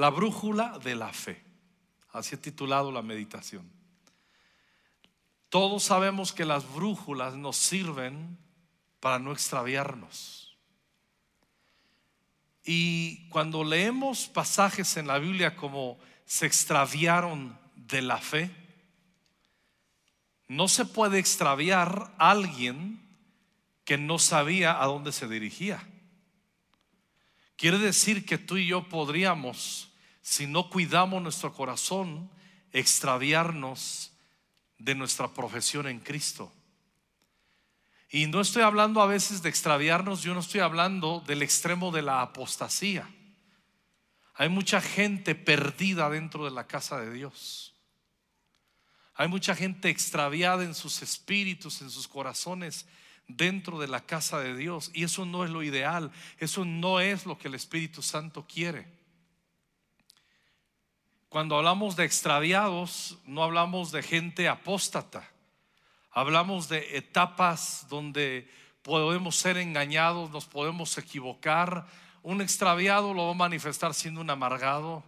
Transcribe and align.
La 0.00 0.08
brújula 0.08 0.78
de 0.78 0.94
la 0.94 1.12
fe. 1.12 1.44
Así 2.12 2.34
he 2.34 2.38
titulado 2.38 2.90
la 2.90 3.02
meditación. 3.02 3.70
Todos 5.50 5.82
sabemos 5.82 6.32
que 6.32 6.46
las 6.46 6.66
brújulas 6.72 7.34
nos 7.34 7.58
sirven 7.58 8.38
para 8.98 9.18
no 9.18 9.30
extraviarnos. 9.30 10.56
Y 12.64 13.28
cuando 13.28 13.62
leemos 13.62 14.26
pasajes 14.26 14.96
en 14.96 15.06
la 15.06 15.18
Biblia 15.18 15.54
como 15.54 15.98
se 16.24 16.46
extraviaron 16.46 17.58
de 17.74 18.00
la 18.00 18.16
fe, 18.16 18.50
no 20.48 20.68
se 20.68 20.86
puede 20.86 21.18
extraviar 21.18 22.14
a 22.16 22.30
alguien 22.30 23.06
que 23.84 23.98
no 23.98 24.18
sabía 24.18 24.82
a 24.82 24.86
dónde 24.86 25.12
se 25.12 25.28
dirigía. 25.28 25.86
Quiere 27.56 27.76
decir 27.76 28.24
que 28.24 28.38
tú 28.38 28.56
y 28.56 28.66
yo 28.66 28.88
podríamos, 28.88 29.89
si 30.30 30.46
no 30.46 30.70
cuidamos 30.70 31.20
nuestro 31.20 31.52
corazón, 31.52 32.30
extraviarnos 32.72 34.12
de 34.78 34.94
nuestra 34.94 35.26
profesión 35.34 35.88
en 35.88 35.98
Cristo. 35.98 36.52
Y 38.08 38.28
no 38.28 38.40
estoy 38.40 38.62
hablando 38.62 39.02
a 39.02 39.06
veces 39.06 39.42
de 39.42 39.48
extraviarnos, 39.48 40.22
yo 40.22 40.32
no 40.32 40.38
estoy 40.38 40.60
hablando 40.60 41.20
del 41.26 41.42
extremo 41.42 41.90
de 41.90 42.02
la 42.02 42.22
apostasía. 42.22 43.10
Hay 44.34 44.48
mucha 44.48 44.80
gente 44.80 45.34
perdida 45.34 46.08
dentro 46.08 46.44
de 46.44 46.52
la 46.52 46.68
casa 46.68 47.00
de 47.00 47.12
Dios. 47.12 47.74
Hay 49.14 49.26
mucha 49.26 49.56
gente 49.56 49.88
extraviada 49.88 50.62
en 50.62 50.76
sus 50.76 51.02
espíritus, 51.02 51.82
en 51.82 51.90
sus 51.90 52.06
corazones, 52.06 52.86
dentro 53.26 53.80
de 53.80 53.88
la 53.88 54.06
casa 54.06 54.38
de 54.38 54.56
Dios. 54.56 54.92
Y 54.94 55.02
eso 55.02 55.26
no 55.26 55.44
es 55.44 55.50
lo 55.50 55.64
ideal, 55.64 56.12
eso 56.38 56.64
no 56.64 57.00
es 57.00 57.26
lo 57.26 57.36
que 57.36 57.48
el 57.48 57.56
Espíritu 57.56 58.00
Santo 58.00 58.46
quiere. 58.46 58.99
Cuando 61.30 61.56
hablamos 61.56 61.94
de 61.94 62.04
extraviados, 62.04 63.16
no 63.24 63.44
hablamos 63.44 63.92
de 63.92 64.02
gente 64.02 64.48
apóstata. 64.48 65.30
Hablamos 66.10 66.68
de 66.68 66.96
etapas 66.96 67.86
donde 67.88 68.50
podemos 68.82 69.36
ser 69.36 69.56
engañados, 69.56 70.32
nos 70.32 70.46
podemos 70.46 70.98
equivocar. 70.98 71.86
Un 72.24 72.40
extraviado 72.40 73.14
lo 73.14 73.26
va 73.26 73.30
a 73.30 73.34
manifestar 73.34 73.94
siendo 73.94 74.20
un 74.20 74.28
amargado. 74.28 75.04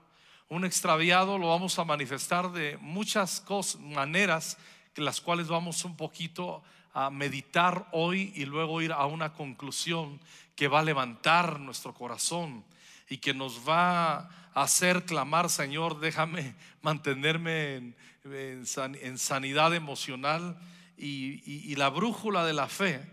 Un 0.48 0.64
extraviado 0.64 1.38
lo 1.38 1.48
vamos 1.48 1.77
a 1.80 1.84
manifestar 1.84 2.52
de 2.52 2.78
muchas 2.80 3.41
cosas, 3.41 3.80
maneras 3.80 4.58
las 4.94 5.20
cuales 5.20 5.48
vamos 5.48 5.84
un 5.84 5.96
poquito 5.96 6.62
a 6.94 7.11
meditar 7.11 7.89
hoy 7.91 8.33
y 8.36 8.44
luego 8.44 8.80
ir 8.80 8.92
a 8.92 9.06
una 9.06 9.33
conclusión 9.33 10.20
que 10.55 10.68
va 10.68 10.78
a 10.78 10.84
levantar 10.84 11.58
nuestro 11.58 11.92
corazón 11.92 12.64
y 13.12 13.18
que 13.18 13.34
nos 13.34 13.68
va 13.68 14.20
a 14.20 14.30
hacer 14.55 15.05
clamar, 15.05 15.50
Señor, 15.50 16.00
déjame 16.00 16.55
mantenerme 16.80 17.94
en, 18.24 19.18
sanidad 19.18 19.74
emocional 19.74 20.58
y, 20.96 21.77
la 21.77 21.90
brújula 21.90 22.46
de 22.46 22.55
la 22.55 22.68
fe. 22.68 23.06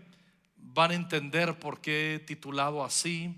Van 0.56 0.92
a 0.92 0.94
entender 0.94 1.58
por 1.58 1.82
qué 1.82 2.14
he 2.14 2.18
titulado 2.18 2.82
así 2.82 3.36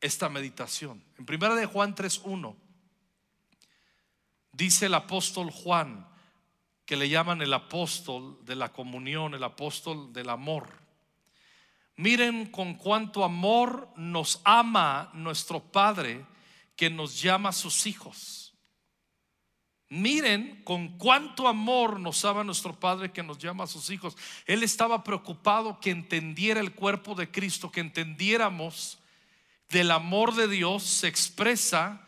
esta 0.00 0.30
meditación. 0.30 1.04
En 1.18 1.26
primera 1.26 1.54
de 1.54 1.66
Juan 1.66 1.94
3.1 1.94 2.56
dice 4.52 4.86
el 4.86 4.94
apóstol 4.94 5.50
Juan, 5.50 6.08
que 6.86 6.96
le 6.96 7.10
llaman 7.10 7.42
el 7.42 7.52
apóstol 7.52 8.38
de 8.46 8.56
la 8.56 8.72
comunión, 8.72 9.34
el 9.34 9.44
apóstol 9.44 10.14
del 10.14 10.30
amor. 10.30 10.81
Miren 11.96 12.46
con 12.46 12.74
cuánto 12.74 13.24
amor 13.24 13.88
nos 13.96 14.40
ama 14.44 15.10
nuestro 15.14 15.60
Padre 15.60 16.24
que 16.76 16.90
nos 16.90 17.20
llama 17.20 17.52
sus 17.52 17.86
hijos. 17.86 18.54
Miren 19.88 20.62
con 20.64 20.96
cuánto 20.96 21.46
amor 21.46 22.00
nos 22.00 22.24
ama 22.24 22.42
nuestro 22.44 22.80
Padre 22.80 23.12
que 23.12 23.22
nos 23.22 23.38
llama 23.38 23.64
a 23.64 23.66
sus 23.66 23.90
hijos. 23.90 24.16
Él 24.46 24.62
estaba 24.62 25.04
preocupado 25.04 25.80
que 25.80 25.90
entendiera 25.90 26.60
el 26.60 26.74
cuerpo 26.74 27.14
de 27.14 27.30
Cristo, 27.30 27.70
que 27.70 27.80
entendiéramos 27.80 28.98
del 29.68 29.90
amor 29.90 30.34
de 30.34 30.48
Dios 30.48 30.82
se 30.82 31.08
expresa 31.08 32.00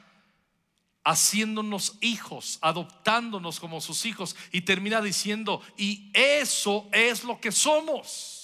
haciéndonos 1.04 1.98
hijos, 2.00 2.58
adoptándonos 2.62 3.60
como 3.60 3.82
sus 3.82 4.06
hijos. 4.06 4.34
Y 4.50 4.62
termina 4.62 5.02
diciendo, 5.02 5.60
y 5.76 6.10
eso 6.14 6.88
es 6.90 7.24
lo 7.24 7.38
que 7.38 7.52
somos. 7.52 8.43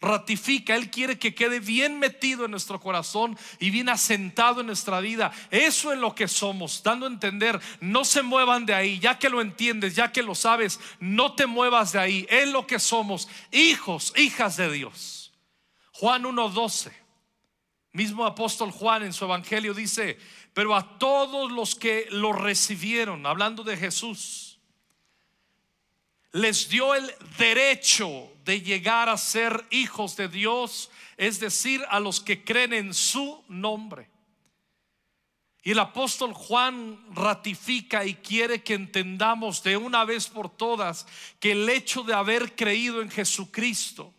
Ratifica, 0.00 0.74
Él 0.74 0.90
quiere 0.90 1.18
que 1.18 1.34
quede 1.34 1.60
bien 1.60 1.98
metido 1.98 2.46
en 2.46 2.50
nuestro 2.50 2.80
corazón 2.80 3.36
y 3.58 3.68
bien 3.68 3.90
asentado 3.90 4.60
en 4.60 4.68
nuestra 4.68 5.00
vida. 5.00 5.30
Eso 5.50 5.92
es 5.92 5.98
lo 5.98 6.14
que 6.14 6.26
somos, 6.26 6.82
dando 6.82 7.04
a 7.04 7.10
entender, 7.10 7.60
no 7.80 8.06
se 8.06 8.22
muevan 8.22 8.64
de 8.64 8.72
ahí, 8.72 8.98
ya 8.98 9.18
que 9.18 9.28
lo 9.28 9.42
entiendes, 9.42 9.94
ya 9.94 10.10
que 10.10 10.22
lo 10.22 10.34
sabes, 10.34 10.80
no 11.00 11.34
te 11.34 11.46
muevas 11.46 11.92
de 11.92 11.98
ahí. 11.98 12.26
Es 12.30 12.48
lo 12.48 12.66
que 12.66 12.78
somos, 12.78 13.28
hijos, 13.50 14.14
hijas 14.16 14.56
de 14.56 14.72
Dios. 14.72 15.32
Juan 15.92 16.22
1.12, 16.22 16.92
mismo 17.92 18.24
apóstol 18.24 18.70
Juan 18.70 19.02
en 19.02 19.12
su 19.12 19.26
evangelio 19.26 19.74
dice, 19.74 20.18
pero 20.54 20.74
a 20.74 20.98
todos 20.98 21.52
los 21.52 21.74
que 21.74 22.06
lo 22.10 22.32
recibieron, 22.32 23.26
hablando 23.26 23.64
de 23.64 23.76
Jesús, 23.76 24.49
les 26.32 26.68
dio 26.68 26.94
el 26.94 27.12
derecho 27.38 28.30
de 28.44 28.60
llegar 28.60 29.08
a 29.08 29.16
ser 29.16 29.66
hijos 29.70 30.16
de 30.16 30.28
Dios, 30.28 30.90
es 31.16 31.40
decir, 31.40 31.84
a 31.88 32.00
los 32.00 32.20
que 32.20 32.44
creen 32.44 32.72
en 32.72 32.94
su 32.94 33.42
nombre. 33.48 34.08
Y 35.62 35.72
el 35.72 35.78
apóstol 35.78 36.32
Juan 36.32 36.98
ratifica 37.14 38.06
y 38.06 38.14
quiere 38.14 38.62
que 38.62 38.74
entendamos 38.74 39.62
de 39.62 39.76
una 39.76 40.04
vez 40.04 40.26
por 40.28 40.48
todas 40.48 41.06
que 41.38 41.52
el 41.52 41.68
hecho 41.68 42.02
de 42.02 42.14
haber 42.14 42.56
creído 42.56 43.02
en 43.02 43.10
Jesucristo 43.10 44.14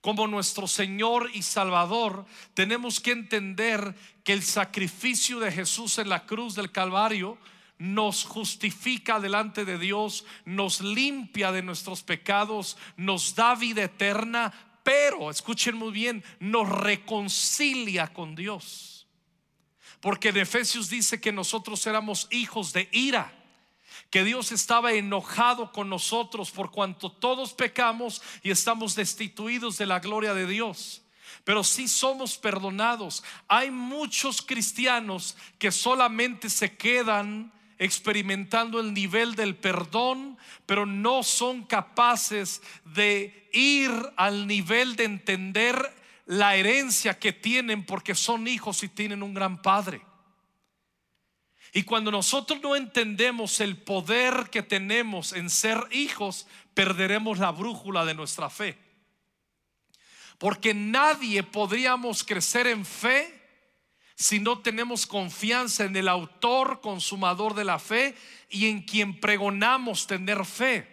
como 0.00 0.26
nuestro 0.26 0.66
Señor 0.66 1.30
y 1.34 1.42
Salvador, 1.42 2.24
tenemos 2.54 3.00
que 3.00 3.10
entender 3.10 3.94
que 4.24 4.32
el 4.32 4.42
sacrificio 4.42 5.38
de 5.40 5.52
Jesús 5.52 5.98
en 5.98 6.08
la 6.08 6.24
cruz 6.24 6.54
del 6.54 6.72
Calvario 6.72 7.36
nos 7.80 8.24
justifica 8.24 9.18
delante 9.18 9.64
de 9.64 9.78
Dios, 9.78 10.26
nos 10.44 10.82
limpia 10.82 11.50
de 11.50 11.62
nuestros 11.62 12.02
pecados, 12.02 12.76
nos 12.96 13.34
da 13.34 13.54
vida 13.54 13.82
eterna, 13.82 14.52
pero, 14.84 15.30
escuchen 15.30 15.76
muy 15.76 15.90
bien, 15.90 16.22
nos 16.38 16.68
reconcilia 16.68 18.12
con 18.12 18.36
Dios. 18.36 19.08
Porque 20.00 20.28
en 20.28 20.36
Efesios 20.36 20.90
dice 20.90 21.20
que 21.20 21.32
nosotros 21.32 21.86
éramos 21.86 22.28
hijos 22.30 22.72
de 22.72 22.88
ira 22.92 23.36
que 24.10 24.24
Dios 24.24 24.50
estaba 24.50 24.92
enojado 24.92 25.72
con 25.72 25.88
nosotros 25.88 26.50
por 26.50 26.70
cuanto 26.70 27.12
todos 27.12 27.52
pecamos 27.54 28.20
y 28.42 28.50
estamos 28.50 28.96
destituidos 28.96 29.78
de 29.78 29.86
la 29.86 30.00
gloria 30.00 30.34
de 30.34 30.46
Dios. 30.46 31.02
Pero 31.44 31.64
si 31.64 31.88
somos 31.88 32.36
perdonados. 32.36 33.22
Hay 33.48 33.70
muchos 33.70 34.42
cristianos 34.42 35.36
que 35.58 35.70
solamente 35.70 36.50
se 36.50 36.76
quedan 36.76 37.52
experimentando 37.80 38.78
el 38.78 38.92
nivel 38.92 39.34
del 39.34 39.56
perdón, 39.56 40.36
pero 40.66 40.84
no 40.84 41.22
son 41.22 41.64
capaces 41.64 42.60
de 42.84 43.48
ir 43.54 43.90
al 44.16 44.46
nivel 44.46 44.96
de 44.96 45.04
entender 45.04 45.90
la 46.26 46.56
herencia 46.56 47.18
que 47.18 47.32
tienen 47.32 47.86
porque 47.86 48.14
son 48.14 48.46
hijos 48.46 48.82
y 48.82 48.88
tienen 48.88 49.22
un 49.22 49.32
gran 49.32 49.62
padre. 49.62 50.02
Y 51.72 51.84
cuando 51.84 52.10
nosotros 52.10 52.60
no 52.62 52.76
entendemos 52.76 53.60
el 53.60 53.78
poder 53.78 54.50
que 54.50 54.62
tenemos 54.62 55.32
en 55.32 55.48
ser 55.48 55.82
hijos, 55.90 56.46
perderemos 56.74 57.38
la 57.38 57.50
brújula 57.50 58.04
de 58.04 58.12
nuestra 58.12 58.50
fe. 58.50 58.76
Porque 60.36 60.74
nadie 60.74 61.42
podríamos 61.44 62.24
crecer 62.24 62.66
en 62.66 62.84
fe 62.84 63.39
si 64.20 64.38
no 64.38 64.58
tenemos 64.58 65.06
confianza 65.06 65.84
en 65.84 65.96
el 65.96 66.06
autor 66.06 66.82
consumador 66.82 67.54
de 67.54 67.64
la 67.64 67.78
fe 67.78 68.14
y 68.50 68.66
en 68.66 68.82
quien 68.82 69.18
pregonamos 69.18 70.06
tener 70.06 70.44
fe. 70.44 70.86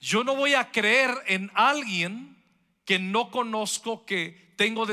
Yo 0.00 0.24
no 0.24 0.34
voy 0.34 0.54
a 0.54 0.72
creer 0.72 1.14
en 1.28 1.52
alguien 1.54 2.36
que 2.84 2.98
no 2.98 3.30
conozco, 3.30 4.04
que 4.06 4.52
tengo 4.56 4.88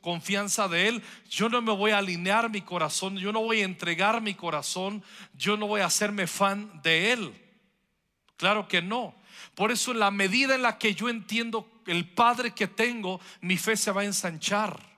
confianza 0.00 0.66
de 0.66 0.88
Él, 0.88 1.04
yo 1.30 1.48
no 1.48 1.62
me 1.62 1.72
voy 1.72 1.92
a 1.92 1.98
alinear 1.98 2.50
mi 2.50 2.62
corazón, 2.62 3.16
yo 3.16 3.30
no 3.30 3.42
voy 3.42 3.60
a 3.60 3.64
entregar 3.64 4.20
mi 4.20 4.34
corazón, 4.34 5.04
yo 5.34 5.56
no 5.56 5.68
voy 5.68 5.82
a 5.82 5.86
hacerme 5.86 6.26
fan 6.26 6.82
de 6.82 7.12
Él. 7.12 7.32
Claro 8.36 8.66
que 8.66 8.82
no. 8.82 9.14
Por 9.54 9.70
eso 9.70 9.92
en 9.92 10.00
la 10.00 10.10
medida 10.10 10.56
en 10.56 10.62
la 10.62 10.78
que 10.78 10.96
yo 10.96 11.08
entiendo 11.08 11.70
el 11.86 12.08
Padre 12.08 12.50
que 12.50 12.66
tengo, 12.66 13.20
mi 13.40 13.56
fe 13.56 13.76
se 13.76 13.92
va 13.92 14.00
a 14.00 14.06
ensanchar. 14.06 14.95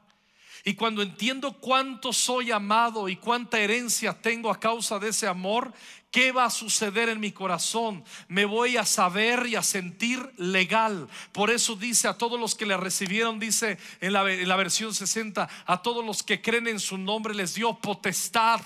Y 0.68 0.74
cuando 0.74 1.00
entiendo 1.00 1.54
cuánto 1.54 2.12
soy 2.12 2.50
amado 2.50 3.08
y 3.08 3.16
cuánta 3.16 3.58
herencia 3.58 4.12
tengo 4.20 4.50
a 4.50 4.60
causa 4.60 4.98
de 4.98 5.08
ese 5.08 5.26
amor, 5.26 5.72
¿qué 6.10 6.30
va 6.30 6.44
a 6.44 6.50
suceder 6.50 7.08
en 7.08 7.20
mi 7.20 7.32
corazón? 7.32 8.04
Me 8.28 8.44
voy 8.44 8.76
a 8.76 8.84
saber 8.84 9.46
y 9.46 9.56
a 9.56 9.62
sentir 9.62 10.30
legal. 10.36 11.08
Por 11.32 11.50
eso 11.50 11.74
dice 11.74 12.06
a 12.06 12.18
todos 12.18 12.38
los 12.38 12.54
que 12.54 12.66
le 12.66 12.76
recibieron, 12.76 13.38
dice 13.38 13.78
en 14.02 14.12
la, 14.12 14.30
en 14.30 14.46
la 14.46 14.56
versión 14.56 14.92
60, 14.92 15.48
a 15.64 15.80
todos 15.80 16.04
los 16.04 16.22
que 16.22 16.42
creen 16.42 16.68
en 16.68 16.80
su 16.80 16.98
nombre 16.98 17.34
les 17.34 17.54
dio 17.54 17.72
potestad, 17.72 18.60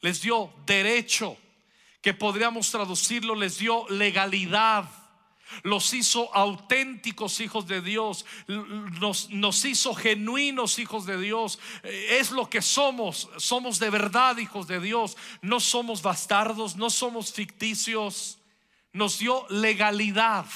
les 0.00 0.22
dio 0.22 0.50
derecho, 0.64 1.36
que 2.00 2.14
podríamos 2.14 2.70
traducirlo, 2.70 3.34
les 3.34 3.58
dio 3.58 3.86
legalidad 3.90 4.88
los 5.62 5.92
hizo 5.94 6.34
auténticos 6.34 7.40
hijos 7.40 7.66
de 7.66 7.80
Dios, 7.80 8.24
nos, 8.48 9.64
hizo 9.64 9.94
genuinos 9.94 10.78
hijos 10.78 11.06
de 11.06 11.20
Dios. 11.20 11.58
Eh, 11.82 12.18
es 12.20 12.30
lo 12.30 12.48
que 12.50 12.62
somos, 12.62 13.28
somos 13.36 13.78
de 13.78 13.90
verdad 13.90 14.38
hijos 14.38 14.66
de 14.66 14.80
Dios. 14.80 15.16
No 15.42 15.60
somos 15.60 16.02
bastardos, 16.02 16.76
no 16.76 16.90
somos 16.90 17.32
ficticios. 17.32 18.38
Nos 18.92 19.18
dio 19.18 19.46
legalidad. 19.48 20.46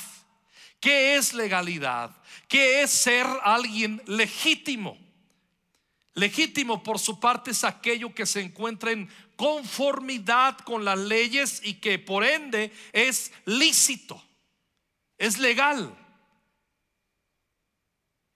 ¿Qué 0.81 1.17
es 1.17 1.35
legalidad? 1.35 2.11
¿Qué 2.49 2.83
es 2.83 2.91
ser 2.91 3.27
alguien 3.43 4.03
legítimo? 4.07 4.97
Legítimo 6.15 6.83
por 6.83 6.99
su 6.99 7.21
parte 7.21 7.53
es 7.53 7.65
aquello 7.65 8.15
que 8.15 8.27
se 8.27 8.41
encuentra 8.41 8.91
en 8.91 9.09
conformidad 9.37 10.59
con 10.59 10.85
las 10.85 10.99
leyes 10.99 11.61
y 11.63 11.75
que 11.75 11.99
por 11.99 12.25
ende 12.25 12.73
es 12.93 13.33
lícito 13.45 14.23
es 15.21 15.39
legal. 15.39 15.95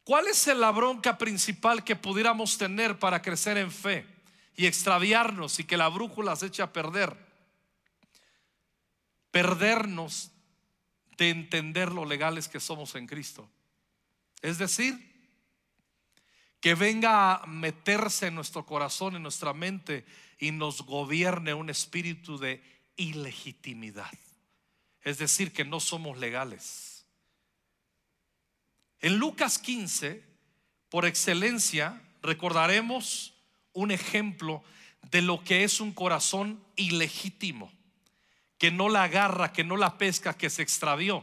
¿Cuál 0.04 0.26
es 0.28 0.46
la 0.48 0.70
bronca 0.70 1.16
principal 1.16 1.82
que 1.82 1.96
pudiéramos 1.96 2.58
tener 2.58 2.98
para 2.98 3.22
crecer 3.22 3.56
en 3.56 3.72
fe 3.72 4.06
y 4.54 4.66
extraviarnos 4.66 5.58
y 5.58 5.64
que 5.64 5.78
la 5.78 5.88
brújula 5.88 6.36
se 6.36 6.46
eche 6.46 6.62
a 6.62 6.74
perder? 6.74 7.16
Perdernos 9.30 10.30
de 11.16 11.30
entender 11.30 11.90
lo 11.90 12.04
legales 12.04 12.48
que 12.48 12.60
somos 12.60 12.94
en 12.96 13.06
Cristo. 13.06 13.48
Es 14.42 14.58
decir, 14.58 15.10
que 16.60 16.74
venga 16.74 17.36
a 17.36 17.46
meterse 17.46 18.26
en 18.26 18.34
nuestro 18.34 18.66
corazón, 18.66 19.16
en 19.16 19.22
nuestra 19.22 19.54
mente 19.54 20.04
y 20.38 20.50
nos 20.50 20.82
gobierne 20.82 21.54
un 21.54 21.70
espíritu 21.70 22.36
de 22.36 22.62
ilegitimidad. 22.96 24.12
Es 25.04 25.18
decir, 25.18 25.52
que 25.52 25.64
no 25.64 25.80
somos 25.80 26.18
legales. 26.18 27.06
En 29.00 29.18
Lucas 29.18 29.58
15, 29.58 30.24
por 30.88 31.04
excelencia, 31.04 32.00
recordaremos 32.22 33.34
un 33.74 33.90
ejemplo 33.90 34.64
de 35.10 35.20
lo 35.20 35.44
que 35.44 35.62
es 35.62 35.80
un 35.80 35.92
corazón 35.92 36.64
ilegítimo, 36.76 37.70
que 38.56 38.70
no 38.70 38.88
la 38.88 39.04
agarra, 39.04 39.52
que 39.52 39.62
no 39.62 39.76
la 39.76 39.98
pesca, 39.98 40.34
que 40.34 40.48
se 40.48 40.62
extravió. 40.62 41.22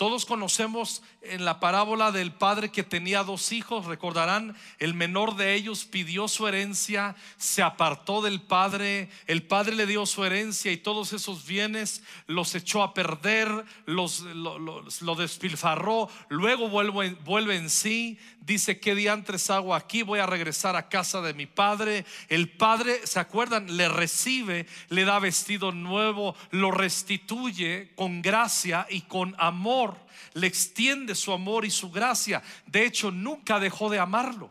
Todos 0.00 0.24
conocemos 0.24 1.02
en 1.20 1.44
la 1.44 1.60
parábola 1.60 2.10
del 2.10 2.32
padre 2.32 2.70
que 2.70 2.82
tenía 2.82 3.22
dos 3.22 3.52
hijos, 3.52 3.84
recordarán, 3.84 4.56
el 4.78 4.94
menor 4.94 5.36
de 5.36 5.52
ellos 5.52 5.84
pidió 5.84 6.26
su 6.26 6.48
herencia, 6.48 7.14
se 7.36 7.60
apartó 7.62 8.22
del 8.22 8.40
padre, 8.40 9.10
el 9.26 9.42
padre 9.42 9.76
le 9.76 9.84
dio 9.84 10.06
su 10.06 10.24
herencia 10.24 10.72
y 10.72 10.78
todos 10.78 11.12
esos 11.12 11.44
bienes 11.44 12.02
los 12.26 12.54
echó 12.54 12.82
a 12.82 12.94
perder, 12.94 13.66
los, 13.84 14.20
lo, 14.22 15.14
despilfarró, 15.16 16.08
luego 16.30 16.70
vuelve, 16.70 17.10
vuelve 17.22 17.56
en 17.56 17.68
sí, 17.68 18.18
dice, 18.40 18.80
¿qué 18.80 18.94
diantres 18.94 19.50
hago 19.50 19.74
aquí? 19.74 20.02
Voy 20.02 20.18
a 20.18 20.26
regresar 20.26 20.76
a 20.76 20.88
casa 20.88 21.20
de 21.20 21.34
mi 21.34 21.44
padre. 21.44 22.06
El 22.28 22.48
padre, 22.48 23.06
¿se 23.06 23.20
acuerdan? 23.20 23.76
Le 23.76 23.90
recibe, 23.90 24.66
le 24.88 25.04
da 25.04 25.18
vestido 25.18 25.72
nuevo, 25.72 26.34
lo 26.50 26.70
restituye 26.70 27.92
con 27.96 28.22
gracia 28.22 28.86
y 28.88 29.02
con 29.02 29.36
amor 29.38 29.89
le 30.34 30.46
extiende 30.46 31.14
su 31.14 31.32
amor 31.32 31.64
y 31.64 31.70
su 31.70 31.90
gracia. 31.90 32.42
De 32.66 32.84
hecho, 32.84 33.10
nunca 33.10 33.58
dejó 33.58 33.90
de 33.90 33.98
amarlo. 33.98 34.50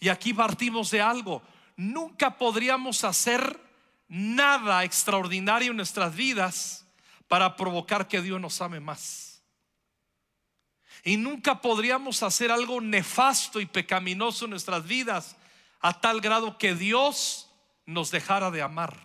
Y 0.00 0.08
aquí 0.08 0.34
partimos 0.34 0.90
de 0.90 1.00
algo. 1.00 1.42
Nunca 1.76 2.36
podríamos 2.36 3.04
hacer 3.04 3.60
nada 4.08 4.84
extraordinario 4.84 5.70
en 5.70 5.76
nuestras 5.76 6.14
vidas 6.14 6.86
para 7.28 7.56
provocar 7.56 8.06
que 8.06 8.20
Dios 8.20 8.40
nos 8.40 8.60
ame 8.60 8.80
más. 8.80 9.42
Y 11.02 11.16
nunca 11.16 11.60
podríamos 11.60 12.22
hacer 12.22 12.50
algo 12.50 12.80
nefasto 12.80 13.60
y 13.60 13.66
pecaminoso 13.66 14.44
en 14.44 14.52
nuestras 14.52 14.86
vidas 14.86 15.36
a 15.80 16.00
tal 16.00 16.20
grado 16.20 16.56
que 16.56 16.74
Dios 16.74 17.50
nos 17.84 18.10
dejara 18.10 18.50
de 18.50 18.62
amar. 18.62 18.98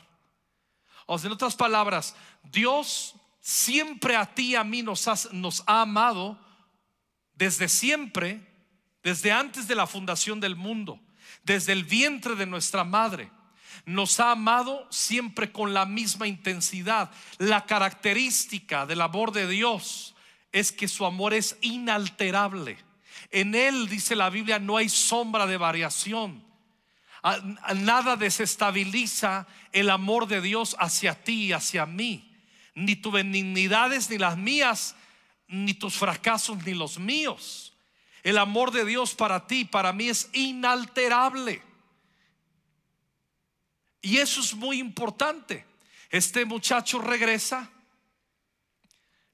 O 1.06 1.18
sea, 1.18 1.28
en 1.28 1.34
otras 1.34 1.56
palabras, 1.56 2.16
Dios 2.44 3.16
siempre 3.50 4.16
a 4.16 4.28
ti 4.28 4.52
y 4.52 4.56
a 4.56 4.64
mí 4.64 4.84
nos, 4.84 5.34
nos 5.34 5.64
ha 5.66 5.82
amado 5.82 6.38
desde 7.34 7.68
siempre, 7.68 8.48
desde 9.02 9.32
antes 9.32 9.68
de 9.68 9.74
la 9.74 9.88
fundación 9.88 10.40
del 10.40 10.56
mundo, 10.56 11.00
desde 11.44 11.74
el 11.74 11.84
vientre 11.84 12.36
de 12.36 12.46
nuestra 12.46 12.84
madre. 12.84 13.32
Nos 13.86 14.20
ha 14.20 14.32
amado 14.32 14.86
siempre 14.92 15.52
con 15.52 15.74
la 15.74 15.88
misma 15.88 16.28
intensidad. 16.28 17.10
La 17.40 17.66
característica 17.66 18.86
del 18.86 19.02
amor 19.02 19.32
de 19.32 19.48
Dios 19.48 20.14
es 20.52 20.72
que 20.72 20.88
su 20.88 21.04
amor 21.04 21.34
es 21.34 21.58
inalterable. 21.62 22.78
En 23.32 23.56
Él, 23.56 23.90
dice 23.90 24.16
la 24.16 24.30
Biblia, 24.30 24.60
no 24.60 24.78
hay 24.78 24.90
sombra 24.90 25.48
de 25.48 25.58
variación. 25.58 26.44
Nada 27.78 28.16
desestabiliza 28.16 29.48
el 29.72 29.90
amor 29.90 30.28
de 30.28 30.40
Dios 30.40 30.76
hacia 30.78 31.24
ti 31.24 31.46
y 31.46 31.54
hacia 31.54 31.88
mí 31.88 32.29
ni 32.76 32.96
tus 32.96 33.14
benignidades, 33.14 34.10
ni 34.10 34.18
las 34.18 34.38
mías, 34.38 34.96
ni 35.48 35.74
tus 35.74 35.96
fracasos, 35.96 36.64
ni 36.66 36.74
los 36.74 37.00
míos. 37.00 37.74
El 38.24 38.38
amor 38.38 38.72
de 38.72 38.86
Dios 38.86 39.16
para 39.16 39.48
ti, 39.48 39.66
para 39.66 39.94
mí 39.94 40.10
es 40.10 40.30
inalterable. 40.34 41.62
Y 44.02 44.18
eso 44.18 44.42
es 44.42 44.54
muy 44.54 44.80
importante. 44.80 45.66
Este 46.10 46.46
muchacho 46.46 47.00
regresa, 47.00 47.70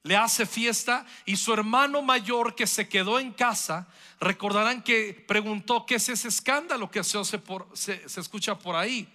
le 0.04 0.16
hace 0.16 0.46
fiesta 0.46 1.06
y 1.26 1.36
su 1.36 1.54
hermano 1.54 2.02
mayor 2.02 2.56
que 2.56 2.68
se 2.68 2.88
quedó 2.88 3.20
en 3.20 3.32
casa, 3.32 3.88
recordarán 4.20 4.84
que 4.84 5.26
preguntó 5.28 5.86
qué 5.86 5.96
es 5.96 6.10
ese 6.10 6.28
escándalo 6.28 6.92
que 6.92 7.04
se, 7.04 7.16
se 7.74 8.20
escucha 8.20 8.58
por 8.58 8.76
ahí. 8.76 9.08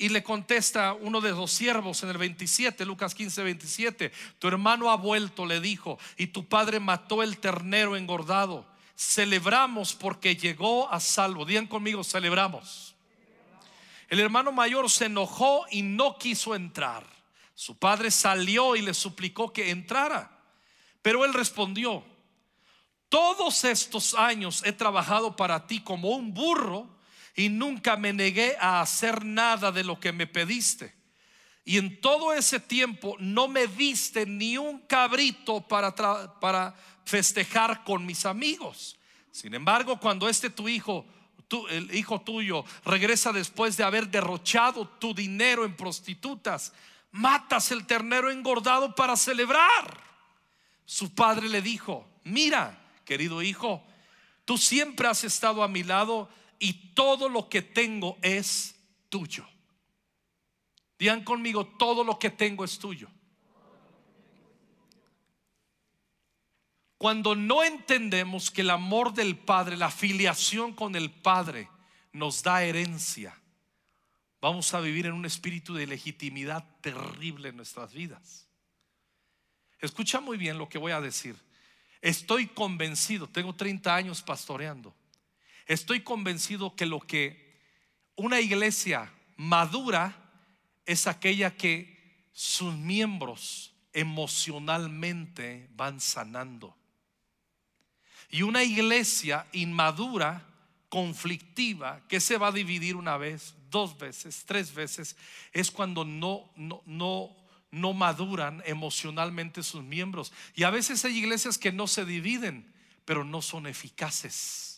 Y 0.00 0.10
le 0.10 0.22
contesta 0.22 0.94
uno 0.94 1.20
de 1.20 1.32
los 1.32 1.50
siervos 1.50 2.04
en 2.04 2.10
el 2.10 2.18
27, 2.18 2.84
Lucas 2.84 3.16
15, 3.16 3.42
27, 3.42 4.12
tu 4.38 4.46
hermano 4.46 4.92
ha 4.92 4.96
vuelto, 4.96 5.44
le 5.44 5.60
dijo, 5.60 5.98
y 6.16 6.28
tu 6.28 6.46
padre 6.46 6.78
mató 6.78 7.24
el 7.24 7.38
ternero 7.38 7.96
engordado. 7.96 8.64
Celebramos 8.96 9.94
porque 9.94 10.36
llegó 10.36 10.88
a 10.88 11.00
salvo. 11.00 11.44
Digan 11.44 11.66
conmigo, 11.66 12.04
celebramos. 12.04 12.94
El 14.08 14.20
hermano 14.20 14.52
mayor 14.52 14.88
se 14.88 15.06
enojó 15.06 15.66
y 15.70 15.82
no 15.82 16.16
quiso 16.16 16.54
entrar. 16.54 17.04
Su 17.54 17.76
padre 17.76 18.12
salió 18.12 18.76
y 18.76 18.82
le 18.82 18.94
suplicó 18.94 19.52
que 19.52 19.70
entrara. 19.70 20.30
Pero 21.02 21.24
él 21.24 21.34
respondió, 21.34 22.04
todos 23.08 23.64
estos 23.64 24.14
años 24.14 24.62
he 24.64 24.72
trabajado 24.72 25.34
para 25.34 25.66
ti 25.66 25.80
como 25.80 26.10
un 26.10 26.32
burro 26.32 26.97
y 27.38 27.48
nunca 27.50 27.96
me 27.96 28.12
negué 28.12 28.56
a 28.58 28.80
hacer 28.80 29.24
nada 29.24 29.70
de 29.70 29.84
lo 29.84 30.00
que 30.00 30.10
me 30.12 30.26
pediste. 30.26 30.92
Y 31.64 31.78
en 31.78 32.00
todo 32.00 32.32
ese 32.32 32.58
tiempo 32.58 33.14
no 33.20 33.46
me 33.46 33.68
diste 33.68 34.26
ni 34.26 34.58
un 34.58 34.80
cabrito 34.80 35.60
para, 35.60 35.94
para 36.40 36.74
festejar 37.04 37.84
con 37.84 38.04
mis 38.04 38.26
amigos. 38.26 38.98
Sin 39.30 39.54
embargo, 39.54 40.00
cuando 40.00 40.28
este 40.28 40.50
tu 40.50 40.68
hijo, 40.68 41.06
el 41.70 41.94
hijo 41.94 42.20
tuyo, 42.22 42.64
regresa 42.84 43.32
después 43.32 43.76
de 43.76 43.84
haber 43.84 44.08
derrochado 44.08 44.88
tu 44.88 45.14
dinero 45.14 45.64
en 45.64 45.76
prostitutas, 45.76 46.72
matas 47.12 47.70
el 47.70 47.86
ternero 47.86 48.32
engordado 48.32 48.96
para 48.96 49.14
celebrar. 49.14 49.96
Su 50.84 51.14
padre 51.14 51.48
le 51.48 51.62
dijo, 51.62 52.04
mira, 52.24 52.76
querido 53.04 53.42
hijo, 53.42 53.86
tú 54.44 54.58
siempre 54.58 55.06
has 55.06 55.22
estado 55.22 55.62
a 55.62 55.68
mi 55.68 55.84
lado 55.84 56.28
y 56.58 56.94
todo 56.94 57.28
lo 57.28 57.48
que 57.48 57.62
tengo 57.62 58.18
es 58.22 58.74
tuyo. 59.08 59.46
Digan 60.98 61.22
conmigo, 61.22 61.66
todo 61.66 62.02
lo 62.02 62.18
que 62.18 62.30
tengo 62.30 62.64
es 62.64 62.78
tuyo. 62.78 63.08
Cuando 66.96 67.36
no 67.36 67.62
entendemos 67.62 68.50
que 68.50 68.62
el 68.62 68.70
amor 68.70 69.14
del 69.14 69.38
Padre, 69.38 69.76
la 69.76 69.90
filiación 69.90 70.74
con 70.74 70.96
el 70.96 71.12
Padre 71.12 71.68
nos 72.12 72.42
da 72.42 72.64
herencia, 72.64 73.40
vamos 74.40 74.74
a 74.74 74.80
vivir 74.80 75.06
en 75.06 75.12
un 75.12 75.24
espíritu 75.24 75.74
de 75.74 75.86
legitimidad 75.86 76.64
terrible 76.80 77.50
en 77.50 77.56
nuestras 77.56 77.92
vidas. 77.92 78.48
Escucha 79.80 80.20
muy 80.20 80.36
bien 80.36 80.58
lo 80.58 80.68
que 80.68 80.78
voy 80.78 80.90
a 80.90 81.00
decir. 81.00 81.36
Estoy 82.00 82.48
convencido, 82.48 83.28
tengo 83.28 83.54
30 83.54 83.94
años 83.94 84.20
pastoreando 84.22 84.92
Estoy 85.68 86.00
convencido 86.00 86.74
que 86.74 86.86
lo 86.86 86.98
que 86.98 87.60
una 88.16 88.40
iglesia 88.40 89.12
madura 89.36 90.16
es 90.86 91.06
aquella 91.06 91.56
que 91.56 92.26
sus 92.32 92.74
miembros 92.74 93.74
emocionalmente 93.92 95.68
van 95.76 96.00
sanando. 96.00 96.74
Y 98.30 98.42
una 98.42 98.64
iglesia 98.64 99.46
inmadura, 99.52 100.46
conflictiva, 100.88 102.00
que 102.08 102.20
se 102.20 102.38
va 102.38 102.48
a 102.48 102.52
dividir 102.52 102.96
una 102.96 103.18
vez, 103.18 103.54
dos 103.70 103.98
veces, 103.98 104.44
tres 104.46 104.72
veces, 104.72 105.16
es 105.52 105.70
cuando 105.70 106.04
no, 106.06 106.50
no, 106.56 106.82
no, 106.86 107.36
no 107.70 107.92
maduran 107.92 108.62
emocionalmente 108.64 109.62
sus 109.62 109.82
miembros. 109.82 110.32
Y 110.54 110.62
a 110.62 110.70
veces 110.70 111.04
hay 111.04 111.18
iglesias 111.18 111.58
que 111.58 111.72
no 111.72 111.86
se 111.86 112.06
dividen, 112.06 112.74
pero 113.04 113.22
no 113.22 113.42
son 113.42 113.66
eficaces. 113.66 114.77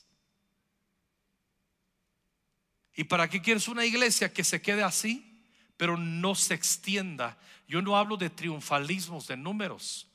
¿Y 2.95 3.05
para 3.05 3.29
qué 3.29 3.41
quieres 3.41 3.69
una 3.69 3.85
iglesia 3.85 4.33
que 4.33 4.45
se 4.45 4.61
quede 4.61 4.83
así, 4.83 5.45
pero 5.77 5.97
no 5.97 6.35
se 6.35 6.55
extienda? 6.55 7.39
Yo 7.67 7.83
no 7.83 7.97
hablo 7.97 8.17
de 8.17 8.31
triunfalismos 8.31 9.27
de 9.27 9.37
números. 9.37 10.09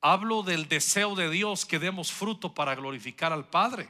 Hablo 0.00 0.42
del 0.42 0.68
deseo 0.68 1.14
de 1.14 1.30
Dios 1.30 1.64
que 1.64 1.78
demos 1.78 2.12
fruto 2.12 2.54
para 2.54 2.74
glorificar 2.74 3.32
al 3.32 3.48
Padre. 3.48 3.88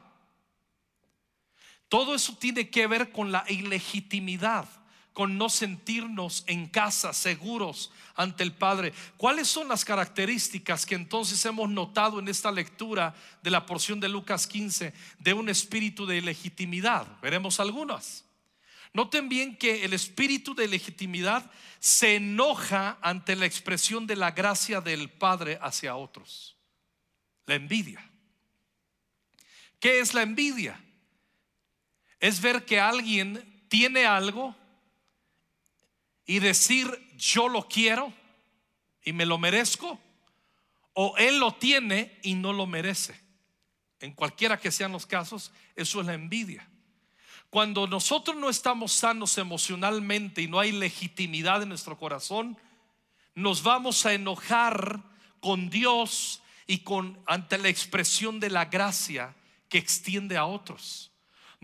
Todo 1.89 2.15
eso 2.15 2.37
tiene 2.37 2.71
que 2.71 2.87
ver 2.87 3.13
con 3.13 3.31
la 3.31 3.45
ilegitimidad, 3.49 4.69
con 5.15 5.39
no 5.39 5.49
sentirnos 5.49 6.45
en 6.47 6.69
casa 6.69 7.15
seguros 7.15 7.91
ante 8.15 8.43
el 8.43 8.53
Padre. 8.53 8.93
¿Cuáles 9.17 9.49
son 9.49 9.69
las 9.69 9.87
características 9.87 10.85
que 10.85 10.95
entonces 10.95 11.43
hemos 11.47 11.71
notado 11.71 12.19
en 12.19 12.29
esta 12.29 12.53
lectura 12.53 13.15
de 13.43 13.51
la 13.51 13.65
porción 13.65 13.99
de 13.99 14.11
Lucas 14.11 14.47
15 14.47 14.93
de 15.19 15.33
un 15.33 15.49
espíritu 15.49 16.05
de 16.05 16.21
legitimidad? 16.21 17.07
Veremos 17.23 17.59
algunas. 17.59 18.27
Noten 18.93 19.31
bien 19.31 19.57
que 19.57 19.87
el 19.87 19.95
espíritu 19.95 20.55
de 20.55 20.69
legitimidad 20.69 21.51
se 21.81 22.17
enoja 22.17 22.99
ante 23.01 23.35
la 23.35 23.47
expresión 23.47 24.07
de 24.07 24.17
la 24.17 24.33
gracia 24.33 24.83
del 24.83 25.09
Padre 25.09 25.59
hacia 25.63 25.97
otros. 25.97 26.57
La 27.47 27.55
envidia. 27.55 28.11
¿Qué 29.81 30.01
es 30.01 30.13
la 30.13 30.21
envidia? 30.21 30.85
es 32.25 32.41
ver 32.41 32.65
que 32.65 32.81
alguien 32.81 33.67
tiene 33.69 34.07
algo 34.07 34.57
y 36.27 36.39
decir 36.39 37.13
yo 37.17 37.49
lo 37.49 37.69
quiero 37.69 38.13
y 39.03 39.13
me 39.13 39.27
lo 39.27 39.39
merezco, 39.39 39.99
o 40.95 41.15
él 41.19 41.39
lo 41.39 41.55
tiene 41.55 42.19
y 42.23 42.35
no 42.35 42.53
lo 42.53 42.67
merece. 42.67 43.21
En 44.01 44.13
cualquiera 44.13 44.59
que 44.59 44.71
sean 44.71 44.93
los 44.93 45.07
casos, 45.07 45.53
eso 45.77 46.01
es 46.01 46.07
la 46.07 46.15
envidia. 46.15 46.69
Cuando 47.51 47.87
nosotros 47.87 48.37
no 48.37 48.49
estamos 48.49 48.93
sanos 48.93 49.39
emocionalmente 49.39 50.43
y 50.43 50.49
no 50.49 50.59
hay 50.59 50.73
legitimidad 50.73 51.63
en 51.63 51.69
nuestro 51.69 51.99
corazón, 51.99 52.59
nos 53.35 53.63
vamos 53.63 54.07
a 54.07 54.15
enojar 54.15 55.03
con 55.41 55.71
Dios 55.71 56.43
y 56.67 56.79
con 56.79 57.19
ante 57.27 57.59
la 57.59 57.69
expresión 57.69 58.41
de 58.41 58.51
la 58.51 58.67
gracia 58.67 59.35
que 59.69 59.79
extiende 59.79 60.37
a 60.37 60.47
otros 60.47 61.13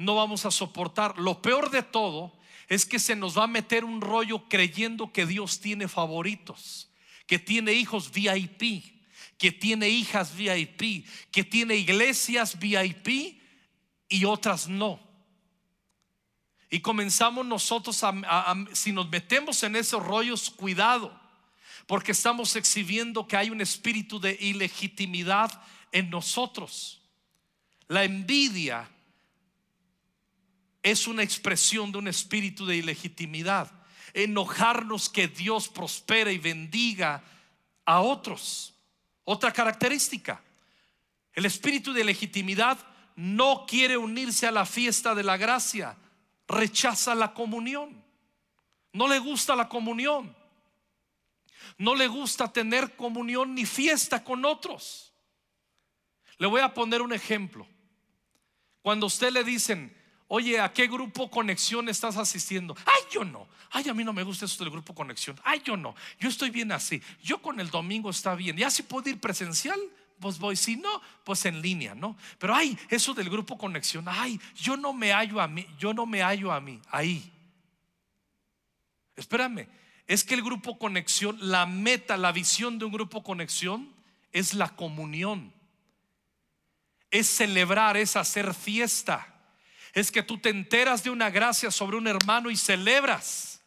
no 0.01 0.15
vamos 0.15 0.47
a 0.47 0.51
soportar. 0.51 1.19
Lo 1.19 1.43
peor 1.43 1.71
de 1.71 1.83
todo 1.83 2.33
es 2.71 2.87
que 2.87 3.01
se 3.01 3.17
nos 3.17 3.37
va 3.37 3.45
a 3.45 3.49
meter 3.49 3.85
un 3.85 4.01
rollo 4.01 4.49
creyendo 4.49 5.13
que 5.13 5.27
Dios 5.27 5.61
tiene 5.61 5.89
favoritos, 5.89 6.89
que 7.27 7.41
tiene 7.41 7.73
hijos 7.73 8.13
VIP, 8.13 8.85
que 9.37 9.51
tiene 9.51 9.89
hijas 9.89 10.37
VIP, 10.37 11.05
que 11.33 11.43
tiene 11.43 11.75
iglesias 11.75 12.57
VIP 12.61 13.43
y 14.09 14.25
otras 14.25 14.69
no. 14.69 15.01
Y 16.71 16.79
comenzamos 16.79 17.45
nosotros 17.45 18.05
a, 18.05 18.55
si 18.73 18.93
nos 18.93 19.11
metemos 19.11 19.65
en 19.65 19.75
esos 19.75 20.01
rollos, 20.07 20.49
cuidado, 20.49 21.19
porque 21.89 22.13
estamos 22.13 22.55
exhibiendo 22.55 23.27
que 23.27 23.37
hay 23.37 23.51
un 23.51 23.61
espíritu 23.61 24.21
de 24.21 24.39
ilegitimidad 24.41 25.51
en 25.91 26.09
nosotros. 26.09 27.03
La 27.89 28.05
envidia 28.05 28.89
es 30.83 31.07
una 31.07 31.23
expresión 31.23 31.93
de 31.93 31.99
un 31.99 32.09
espíritu 32.09 32.67
de 32.67 32.77
ilegitimidad. 32.77 33.71
Enojarnos 34.15 35.09
que 35.09 35.29
Dios 35.29 35.69
prospere 35.69 36.33
y 36.33 36.39
bendiga 36.39 37.23
a 37.85 38.01
otros. 38.01 38.75
Otra 39.25 39.53
característica, 39.53 40.43
el 41.33 41.47
espíritu 41.47 41.93
de 41.93 42.05
legitimidad 42.05 42.79
no 43.17 43.67
quiere 43.67 43.97
unirse 43.97 44.47
a 44.47 44.51
la 44.51 44.65
fiesta 44.65 45.15
de 45.15 45.23
la 45.23 45.37
gracia, 45.37 45.97
rechaza 46.49 47.15
la 47.15 47.35
comunión. 47.35 48.03
No 48.93 49.07
le 49.07 49.19
gusta 49.19 49.55
la 49.55 49.69
comunión. 49.69 50.35
No 51.79 51.95
le 51.95 52.09
gusta 52.09 52.53
tener 52.53 52.97
comunión 52.97 53.55
ni 53.55 53.65
fiesta 53.65 54.25
con 54.25 54.45
otros. 54.45 55.13
Le 56.39 56.47
voy 56.47 56.61
a 56.63 56.75
poner 56.75 57.03
un 57.03 57.13
ejemplo. 57.13 57.67
Cuando 58.83 59.07
usted 59.07 59.31
le 59.31 59.45
dicen, 59.45 59.95
Oye, 60.33 60.61
¿a 60.61 60.73
qué 60.73 60.87
grupo 60.87 61.29
conexión 61.29 61.89
estás 61.89 62.17
asistiendo? 62.17 62.77
Ay, 62.87 63.03
yo 63.11 63.25
no. 63.25 63.49
Ay, 63.69 63.89
a 63.89 63.95
mí 63.95 64.05
no 64.05 64.13
me 64.13 64.23
gusta 64.23 64.45
eso 64.45 64.63
del 64.63 64.73
grupo 64.73 64.95
conexión. 64.95 65.37
Ay, 65.43 65.61
yo 65.65 65.77
no. 65.77 65.97
Yo 66.21 66.29
estoy 66.29 66.51
bien 66.51 66.71
así. 66.71 67.03
Yo 67.21 67.43
con 67.43 67.59
el 67.59 67.69
domingo 67.69 68.11
está 68.11 68.37
bien. 68.37 68.57
Ya 68.57 68.71
si 68.71 68.85
puedo 68.85 69.11
ir 69.11 69.19
presencial, 69.19 69.81
pues 70.21 70.39
voy. 70.39 70.55
Si 70.55 70.77
no, 70.77 71.03
pues 71.25 71.47
en 71.47 71.61
línea, 71.61 71.97
¿no? 71.97 72.17
Pero 72.39 72.55
ay, 72.55 72.79
eso 72.91 73.13
del 73.13 73.29
grupo 73.29 73.59
conexión. 73.59 74.05
Ay, 74.07 74.41
yo 74.55 74.77
no 74.77 74.93
me 74.93 75.13
hallo 75.13 75.41
a 75.41 75.49
mí. 75.49 75.67
Yo 75.81 75.93
no 75.93 76.07
me 76.07 76.23
hallo 76.23 76.53
a 76.53 76.61
mí. 76.61 76.81
Ahí. 76.93 77.33
Espérame. 79.17 79.67
Es 80.07 80.23
que 80.23 80.35
el 80.35 80.43
grupo 80.43 80.79
conexión, 80.79 81.39
la 81.41 81.67
meta, 81.67 82.17
la 82.17 82.31
visión 82.31 82.79
de 82.79 82.85
un 82.85 82.93
grupo 82.93 83.25
conexión 83.25 83.93
es 84.31 84.55
la 84.55 84.69
comunión. 84.69 85.53
Es 87.11 87.27
celebrar, 87.27 87.97
es 87.97 88.15
hacer 88.15 88.55
fiesta 88.55 89.30
es 89.95 90.11
que 90.11 90.23
tú 90.23 90.39
te 90.39 90.51
enteras 90.51 91.03
de 91.03 91.11
una 91.11 91.31
gracia 91.31 91.71
sobre 91.71 91.97
un 91.97 92.07
hermano 92.07 92.51
y 92.51 92.57
celebras. 92.57 93.61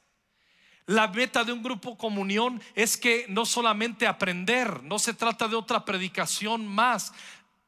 La 0.85 1.07
meta 1.07 1.43
de 1.43 1.53
un 1.53 1.63
grupo 1.63 1.97
comunión 1.97 2.61
es 2.75 2.97
que 2.97 3.25
no 3.29 3.45
solamente 3.45 4.05
aprender, 4.05 4.83
no 4.83 4.99
se 4.99 5.13
trata 5.13 5.47
de 5.47 5.55
otra 5.55 5.85
predicación 5.85 6.67
más. 6.67 7.13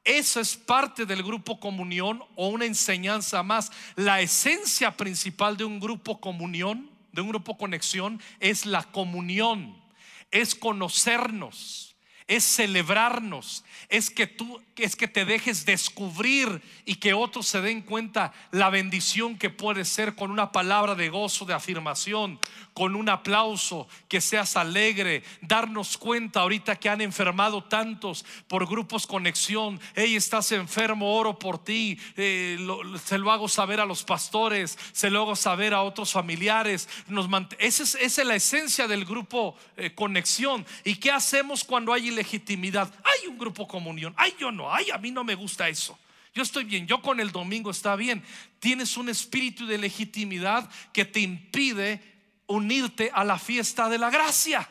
Eso 0.04 0.40
es 0.40 0.56
parte 0.56 1.06
del 1.06 1.24
grupo 1.24 1.60
comunión 1.60 2.24
o 2.36 2.50
una 2.50 2.66
enseñanza 2.66 3.42
más. 3.42 3.72
La 3.96 4.20
esencia 4.22 4.98
principal 4.98 5.56
de 5.56 5.64
un 5.64 5.80
grupo 5.80 6.20
comunión, 6.20 6.92
de 7.14 7.22
un 7.22 7.30
grupo 7.30 7.58
conexión, 7.58 8.22
es 8.40 8.66
la 8.66 8.84
comunión, 8.84 9.82
es 10.30 10.54
conocernos, 10.54 11.95
es 12.28 12.44
celebrarnos, 12.44 13.64
es 13.90 14.10
que 14.10 14.26
tú 14.26 14.62
es 14.76 14.96
que 14.96 15.08
te 15.08 15.24
dejes 15.26 15.66
descubrir 15.66 16.62
y 16.84 16.96
que 16.96 17.14
otros 17.14 17.48
se 17.48 17.62
den 17.62 17.82
cuenta 17.82 18.34
la 18.52 18.70
bendición 18.70 19.38
que 19.38 19.50
puede 19.50 19.86
ser 19.86 20.16
con 20.16 20.32
una 20.32 20.52
palabra 20.52 20.96
de 20.96 21.10
gozo, 21.10 21.46
de 21.46 21.54
afirmación, 21.54 22.40
con 22.76 22.98
un 22.98 23.08
aplauso, 23.08 23.88
que 24.10 24.20
seas 24.20 24.58
alegre, 24.58 25.24
darnos 25.40 25.98
cuenta 25.98 26.42
ahorita 26.42 26.76
que 26.76 26.90
han 26.90 27.00
enfermado 27.00 27.64
tantos 27.64 28.26
por 28.50 28.68
grupos 28.68 29.08
conexión, 29.08 29.80
hey, 29.96 30.18
estás 30.18 30.52
enfermo, 30.52 31.16
oro 31.16 31.40
por 31.40 31.64
ti, 31.64 31.98
eh, 32.18 32.58
se 33.02 33.18
lo 33.18 33.32
hago 33.32 33.48
saber 33.48 33.80
a 33.80 33.86
los 33.86 34.04
pastores, 34.04 34.78
se 34.92 35.10
lo 35.10 35.22
hago 35.22 35.38
saber 35.38 35.74
a 35.74 35.84
otros 35.84 36.12
familiares, 36.12 36.90
nos 37.08 37.30
esa, 37.60 37.98
es, 37.98 38.18
la 38.26 38.36
esencia 38.36 38.90
del 38.90 39.06
grupo 39.06 39.56
eh, 39.78 39.96
conexión. 39.96 40.66
¿Y 40.84 40.96
qué 40.96 41.12
hacemos 41.12 41.64
cuando 41.64 41.94
hay 41.94 42.10
ilegitimidad? 42.10 42.94
Hay 43.06 43.28
un 43.30 43.38
grupo 43.38 43.70
comunión, 43.70 44.14
ay 44.18 44.36
yo 44.38 44.52
no, 44.52 44.74
ay 44.74 44.92
a 44.92 44.98
mí 44.98 45.12
no 45.12 45.24
me 45.24 45.36
gusta 45.36 45.70
eso. 45.70 45.98
Yo 46.34 46.44
estoy 46.44 46.66
bien, 46.66 46.86
yo 46.88 47.02
con 47.02 47.22
el 47.22 47.32
domingo 47.32 47.72
está 47.72 47.96
bien. 47.96 48.22
Tienes 48.60 48.98
un 48.98 49.08
espíritu 49.08 49.66
de 49.66 49.78
legitimidad 49.78 50.70
que 50.92 51.06
te 51.06 51.22
impide 51.22 52.15
unirte 52.48 53.12
a 53.14 53.24
la 53.24 53.40
fiesta 53.40 53.90
de 53.90 53.98
la 53.98 54.10
gracia. 54.10 54.70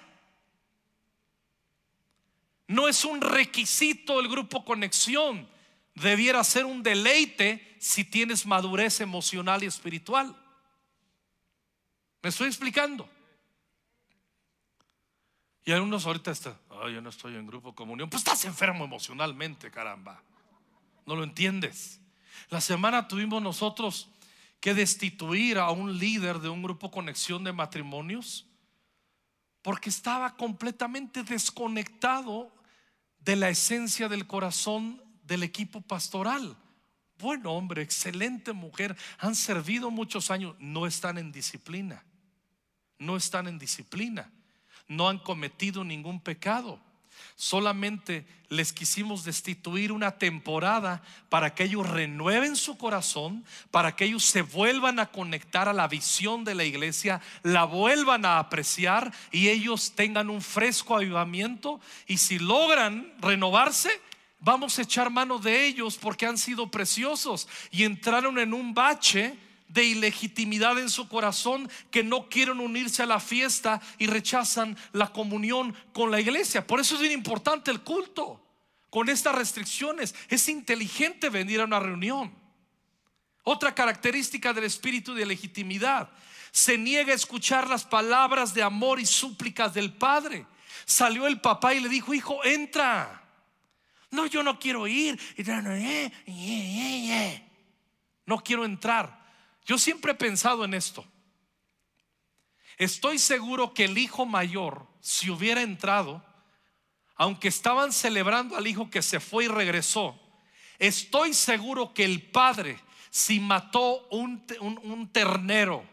No 2.66 2.88
es 2.88 3.04
un 3.04 3.20
requisito 3.20 4.20
el 4.20 4.28
grupo 4.28 4.64
conexión. 4.64 5.48
Debiera 5.94 6.42
ser 6.42 6.64
un 6.64 6.82
deleite 6.82 7.76
si 7.78 8.04
tienes 8.04 8.46
madurez 8.46 9.00
emocional 9.00 9.62
y 9.62 9.66
espiritual. 9.66 10.34
¿Me 12.22 12.30
estoy 12.30 12.48
explicando? 12.48 13.08
Y 15.66 15.72
algunos 15.72 16.06
ahorita 16.06 16.30
están, 16.30 16.58
yo 16.92 17.00
no 17.00 17.10
estoy 17.10 17.36
en 17.36 17.46
grupo 17.46 17.74
comunión. 17.74 18.10
Pues 18.10 18.22
estás 18.22 18.44
enfermo 18.44 18.84
emocionalmente, 18.84 19.70
caramba. 19.70 20.22
No 21.06 21.16
lo 21.16 21.24
entiendes. 21.24 22.00
La 22.50 22.60
semana 22.60 23.08
tuvimos 23.08 23.42
nosotros 23.42 24.08
que 24.64 24.72
destituir 24.72 25.58
a 25.58 25.70
un 25.72 25.98
líder 25.98 26.38
de 26.38 26.48
un 26.48 26.62
grupo 26.62 26.90
conexión 26.90 27.44
de 27.44 27.52
matrimonios 27.52 28.46
porque 29.60 29.90
estaba 29.90 30.38
completamente 30.38 31.22
desconectado 31.22 32.50
de 33.18 33.36
la 33.36 33.50
esencia 33.50 34.08
del 34.08 34.26
corazón 34.26 35.04
del 35.22 35.42
equipo 35.42 35.82
pastoral. 35.82 36.56
buen 37.18 37.46
hombre, 37.46 37.82
excelente 37.82 38.54
mujer, 38.54 38.96
han 39.18 39.34
servido 39.34 39.90
muchos 39.90 40.30
años, 40.30 40.56
no 40.58 40.86
están 40.86 41.18
en 41.18 41.30
disciplina, 41.30 42.02
no 42.98 43.18
están 43.18 43.48
en 43.48 43.58
disciplina, 43.58 44.32
no 44.88 45.10
han 45.10 45.18
cometido 45.18 45.84
ningún 45.84 46.22
pecado. 46.22 46.80
Solamente 47.36 48.26
les 48.48 48.72
quisimos 48.72 49.24
destituir 49.24 49.92
una 49.92 50.12
temporada 50.12 51.02
para 51.28 51.54
que 51.54 51.64
ellos 51.64 51.88
renueven 51.88 52.56
su 52.56 52.78
corazón, 52.78 53.44
para 53.70 53.96
que 53.96 54.04
ellos 54.04 54.24
se 54.24 54.42
vuelvan 54.42 54.98
a 54.98 55.06
conectar 55.06 55.68
a 55.68 55.72
la 55.72 55.88
visión 55.88 56.44
de 56.44 56.54
la 56.54 56.64
iglesia, 56.64 57.20
la 57.42 57.64
vuelvan 57.64 58.24
a 58.24 58.38
apreciar 58.38 59.12
y 59.32 59.48
ellos 59.48 59.92
tengan 59.94 60.30
un 60.30 60.40
fresco 60.40 60.96
avivamiento. 60.96 61.80
Y 62.06 62.18
si 62.18 62.38
logran 62.38 63.12
renovarse, 63.20 63.90
vamos 64.40 64.78
a 64.78 64.82
echar 64.82 65.10
mano 65.10 65.38
de 65.38 65.66
ellos 65.66 65.96
porque 65.96 66.26
han 66.26 66.38
sido 66.38 66.70
preciosos 66.70 67.48
y 67.70 67.84
entraron 67.84 68.38
en 68.38 68.54
un 68.54 68.74
bache 68.74 69.36
de 69.74 69.84
ilegitimidad 69.84 70.78
en 70.78 70.88
su 70.88 71.08
corazón 71.08 71.68
que 71.90 72.04
no 72.04 72.28
quieren 72.28 72.60
unirse 72.60 73.02
a 73.02 73.06
la 73.06 73.18
fiesta 73.18 73.82
y 73.98 74.06
rechazan 74.06 74.76
la 74.92 75.12
comunión 75.12 75.74
con 75.92 76.12
la 76.12 76.20
iglesia. 76.20 76.64
Por 76.66 76.78
eso 76.78 76.94
es 76.94 77.00
bien 77.00 77.12
importante 77.12 77.72
el 77.72 77.82
culto. 77.82 78.40
Con 78.88 79.08
estas 79.08 79.34
restricciones 79.34 80.14
es 80.28 80.48
inteligente 80.48 81.28
venir 81.28 81.60
a 81.60 81.64
una 81.64 81.80
reunión. 81.80 82.32
Otra 83.42 83.74
característica 83.74 84.52
del 84.52 84.64
espíritu 84.64 85.12
de 85.12 85.26
legitimidad, 85.26 86.08
se 86.52 86.78
niega 86.78 87.12
a 87.12 87.16
escuchar 87.16 87.68
las 87.68 87.84
palabras 87.84 88.54
de 88.54 88.62
amor 88.62 89.00
y 89.00 89.06
súplicas 89.06 89.74
del 89.74 89.92
Padre. 89.92 90.46
Salió 90.86 91.26
el 91.26 91.40
papá 91.40 91.74
y 91.74 91.80
le 91.80 91.88
dijo, 91.88 92.14
hijo, 92.14 92.44
entra. 92.44 93.22
No, 94.12 94.26
yo 94.26 94.44
no 94.44 94.60
quiero 94.60 94.86
ir. 94.86 95.18
No 98.24 98.38
quiero 98.38 98.64
entrar. 98.64 99.23
Yo 99.64 99.78
siempre 99.78 100.12
he 100.12 100.16
pensado 100.16 100.64
en 100.64 100.74
esto. 100.74 101.04
Estoy 102.76 103.18
seguro 103.18 103.72
que 103.72 103.84
el 103.84 103.98
hijo 103.98 104.26
mayor, 104.26 104.86
si 105.00 105.30
hubiera 105.30 105.62
entrado, 105.62 106.24
aunque 107.16 107.48
estaban 107.48 107.92
celebrando 107.92 108.56
al 108.56 108.66
hijo 108.66 108.90
que 108.90 109.02
se 109.02 109.20
fue 109.20 109.44
y 109.44 109.48
regresó, 109.48 110.18
estoy 110.78 111.34
seguro 111.34 111.94
que 111.94 112.04
el 112.04 112.22
padre, 112.22 112.78
si 113.10 113.38
mató 113.38 114.06
un, 114.08 114.44
un 114.60 115.08
ternero 115.12 115.84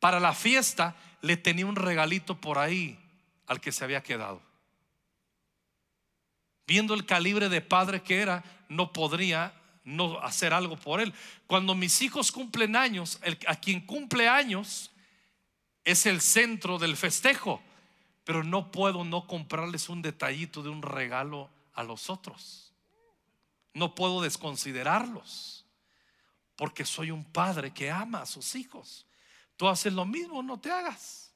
para 0.00 0.18
la 0.18 0.34
fiesta, 0.34 0.96
le 1.22 1.36
tenía 1.36 1.66
un 1.66 1.76
regalito 1.76 2.40
por 2.40 2.58
ahí 2.58 2.98
al 3.46 3.60
que 3.60 3.72
se 3.72 3.84
había 3.84 4.02
quedado. 4.02 4.42
Viendo 6.66 6.94
el 6.94 7.06
calibre 7.06 7.48
de 7.48 7.60
padre 7.60 8.02
que 8.02 8.20
era, 8.20 8.42
no 8.68 8.92
podría 8.92 9.54
no 9.84 10.18
hacer 10.20 10.52
algo 10.52 10.76
por 10.76 11.00
él. 11.00 11.12
Cuando 11.46 11.74
mis 11.74 12.02
hijos 12.02 12.32
cumplen 12.32 12.74
años, 12.74 13.20
a 13.46 13.56
quien 13.56 13.80
cumple 13.82 14.28
años 14.28 14.90
es 15.84 16.06
el 16.06 16.20
centro 16.20 16.78
del 16.78 16.96
festejo, 16.96 17.62
pero 18.24 18.42
no 18.42 18.70
puedo 18.70 19.04
no 19.04 19.26
comprarles 19.26 19.88
un 19.88 20.02
detallito 20.02 20.62
de 20.62 20.70
un 20.70 20.82
regalo 20.82 21.50
a 21.74 21.82
los 21.82 22.08
otros. 22.08 22.72
No 23.74 23.94
puedo 23.94 24.22
desconsiderarlos, 24.22 25.66
porque 26.56 26.84
soy 26.84 27.10
un 27.10 27.24
padre 27.24 27.72
que 27.72 27.90
ama 27.90 28.22
a 28.22 28.26
sus 28.26 28.54
hijos. 28.54 29.06
Tú 29.56 29.68
haces 29.68 29.92
lo 29.92 30.06
mismo, 30.06 30.42
no 30.42 30.58
te 30.58 30.70
hagas. 30.70 31.32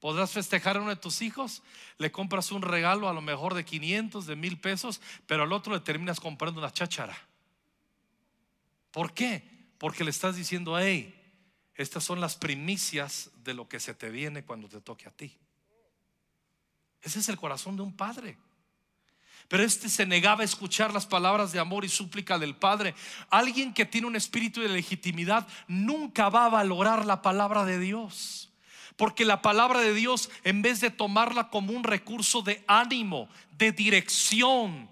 Podrás 0.00 0.32
festejar 0.32 0.76
a 0.76 0.80
uno 0.80 0.90
de 0.90 0.96
tus 0.96 1.22
hijos, 1.22 1.62
le 1.96 2.12
compras 2.12 2.52
un 2.52 2.60
regalo 2.60 3.08
a 3.08 3.14
lo 3.14 3.22
mejor 3.22 3.54
de 3.54 3.64
500, 3.64 4.26
de 4.26 4.36
mil 4.36 4.60
pesos, 4.60 5.00
pero 5.26 5.44
al 5.44 5.52
otro 5.52 5.72
le 5.72 5.80
terminas 5.80 6.20
comprando 6.20 6.60
una 6.60 6.70
cháchara. 6.70 7.16
¿Por 8.94 9.12
qué? 9.12 9.42
Porque 9.78 10.04
le 10.04 10.10
estás 10.10 10.36
diciendo, 10.36 10.78
hey, 10.78 11.12
estas 11.74 12.04
son 12.04 12.20
las 12.20 12.36
primicias 12.36 13.28
de 13.42 13.52
lo 13.52 13.68
que 13.68 13.80
se 13.80 13.92
te 13.92 14.08
viene 14.08 14.44
cuando 14.44 14.68
te 14.68 14.80
toque 14.80 15.08
a 15.08 15.10
ti. 15.10 15.36
Ese 17.02 17.18
es 17.18 17.28
el 17.28 17.36
corazón 17.36 17.74
de 17.74 17.82
un 17.82 17.96
padre. 17.96 18.38
Pero 19.48 19.64
este 19.64 19.88
se 19.88 20.06
negaba 20.06 20.42
a 20.42 20.44
escuchar 20.44 20.94
las 20.94 21.06
palabras 21.06 21.50
de 21.50 21.58
amor 21.58 21.84
y 21.84 21.88
súplica 21.88 22.38
del 22.38 22.54
Padre. 22.54 22.94
Alguien 23.30 23.74
que 23.74 23.84
tiene 23.84 24.06
un 24.06 24.14
espíritu 24.14 24.60
de 24.60 24.68
legitimidad 24.68 25.44
nunca 25.66 26.28
va 26.28 26.46
a 26.46 26.50
valorar 26.50 27.04
la 27.04 27.20
palabra 27.20 27.64
de 27.64 27.80
Dios. 27.80 28.52
Porque 28.94 29.24
la 29.24 29.42
palabra 29.42 29.80
de 29.80 29.92
Dios, 29.92 30.30
en 30.44 30.62
vez 30.62 30.80
de 30.80 30.92
tomarla 30.92 31.50
como 31.50 31.72
un 31.72 31.82
recurso 31.82 32.42
de 32.42 32.62
ánimo, 32.68 33.28
de 33.58 33.72
dirección 33.72 34.88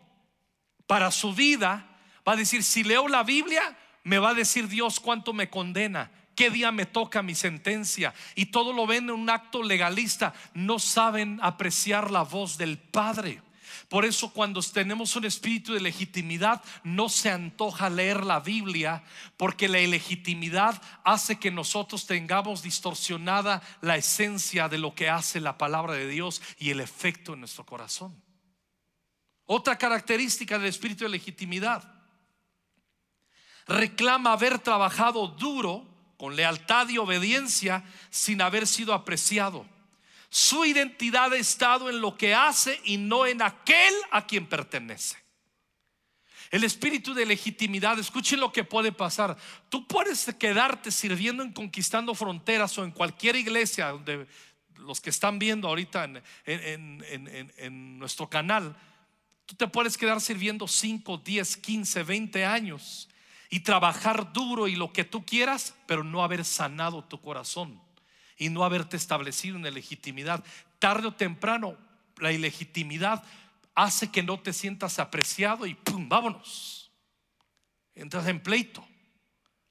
para 0.89 1.13
su 1.13 1.33
vida, 1.33 1.89
va 2.27 2.33
a 2.33 2.37
decir, 2.37 2.65
si 2.65 2.83
leo 2.83 3.07
la 3.07 3.23
Biblia, 3.23 3.79
me 4.05 4.19
va 4.19 4.31
a 4.31 4.35
decir 4.35 4.69
Dios 4.69 5.01
cuánto 5.01 5.33
me 5.33 5.49
condena, 5.49 6.11
qué 6.35 6.51
día 6.51 6.73
me 6.73 6.87
toca 6.87 7.23
mi 7.23 7.35
sentencia. 7.35 8.15
Y 8.35 8.47
todo 8.47 8.73
lo 8.73 8.87
ven 8.87 9.05
en 9.05 9.11
un 9.11 9.31
acto 9.31 9.63
legalista. 9.63 10.35
No 10.55 10.79
saben 10.79 11.39
apreciar 11.43 12.11
la 12.11 12.23
voz 12.23 12.59
del 12.59 12.79
Padre. 12.79 13.41
Por 13.89 14.05
eso 14.05 14.33
cuando 14.33 14.63
tenemos 14.63 15.17
un 15.17 15.27
espíritu 15.27 15.75
de 15.75 15.81
legitimidad 15.81 16.63
no 16.83 17.11
se 17.11 17.31
antoja 17.31 17.91
leer 17.91 18.25
la 18.25 18.41
Biblia 18.41 19.03
porque 19.37 19.69
la 19.69 19.81
ilegitimidad 19.81 20.81
hace 21.05 21.39
que 21.39 21.51
nosotros 21.51 22.07
tengamos 22.07 22.63
distorsionada 22.63 23.63
la 23.83 23.97
esencia 23.97 24.71
de 24.71 24.79
lo 24.79 24.95
que 24.95 25.11
hace 25.11 25.41
la 25.41 25.59
palabra 25.59 25.93
de 25.93 26.09
Dios 26.09 26.41
y 26.59 26.71
el 26.71 26.81
efecto 26.81 27.35
en 27.35 27.41
nuestro 27.41 27.67
corazón. 27.67 28.19
Otra 29.45 29.77
característica 29.77 30.59
del 30.59 30.69
espíritu 30.69 31.05
de 31.05 31.11
legitimidad 31.11 32.02
reclama 33.67 34.33
haber 34.33 34.59
trabajado 34.59 35.29
duro, 35.29 35.87
con 36.17 36.37
lealtad 36.37 36.89
y 36.89 36.99
obediencia, 36.99 37.85
sin 38.11 38.41
haber 38.41 38.67
sido 38.67 38.95
apreciado. 38.95 39.67
Su 40.31 40.65
identidad 40.65 41.33
ha 41.33 41.37
estado 41.37 41.91
en 41.91 42.01
lo 42.01 42.17
que 42.17 42.35
hace 42.35 42.81
y 42.85 42.97
no 42.97 43.27
en 43.27 43.43
aquel 43.43 43.93
a 44.11 44.27
quien 44.27 44.47
pertenece. 44.47 45.17
El 46.51 46.65
espíritu 46.65 47.15
de 47.15 47.27
legitimidad, 47.27 47.99
escuchen 47.99 48.41
lo 48.41 48.53
que 48.53 48.65
puede 48.65 48.93
pasar. 48.93 49.37
Tú 49.69 49.87
puedes 49.87 50.25
quedarte 50.39 50.91
sirviendo 50.91 51.43
en 51.43 51.53
Conquistando 51.53 52.15
Fronteras 52.15 52.77
o 52.79 52.85
en 52.85 52.91
cualquier 52.91 53.37
iglesia 53.37 53.89
donde 53.89 54.27
los 54.77 55.01
que 55.01 55.11
están 55.11 55.39
viendo 55.39 55.69
ahorita 55.69 56.05
en, 56.05 56.23
en 56.45 57.99
nuestro 57.99 58.29
canal, 58.29 58.77
tú 59.47 59.55
te 59.55 59.67
puedes 59.67 59.97
quedar 59.97 60.21
sirviendo 60.21 60.69
5, 60.69 61.19
10, 61.19 61.57
15, 61.57 62.03
20 62.03 62.45
años 62.45 63.09
y 63.53 63.61
trabajar 63.61 64.33
duro 64.33 64.67
y 64.67 64.77
lo 64.77 64.95
que 64.95 65.05
tú 65.05 65.27
quieras, 65.27 65.75
pero 65.87 66.03
no 66.03 66.25
haber 66.25 66.43
sanado 66.43 67.05
tu 67.05 67.21
corazón 67.21 67.83
y 68.39 68.49
no 68.49 68.65
haberte 68.65 68.97
establecido 68.97 69.57
en 69.57 69.65
la 69.65 69.71
legitimidad. 69.71 70.43
Tarde 70.79 71.09
o 71.09 71.15
temprano, 71.15 71.77
la 72.17 72.33
ilegitimidad 72.33 73.23
hace 73.75 74.11
que 74.11 74.23
no 74.23 74.41
te 74.41 74.55
sientas 74.55 74.99
apreciado 74.99 75.67
y 75.67 75.75
¡pum! 75.75 76.09
Vámonos. 76.09 76.91
Entras 77.95 78.27
en 78.29 78.43
pleito. 78.43 78.89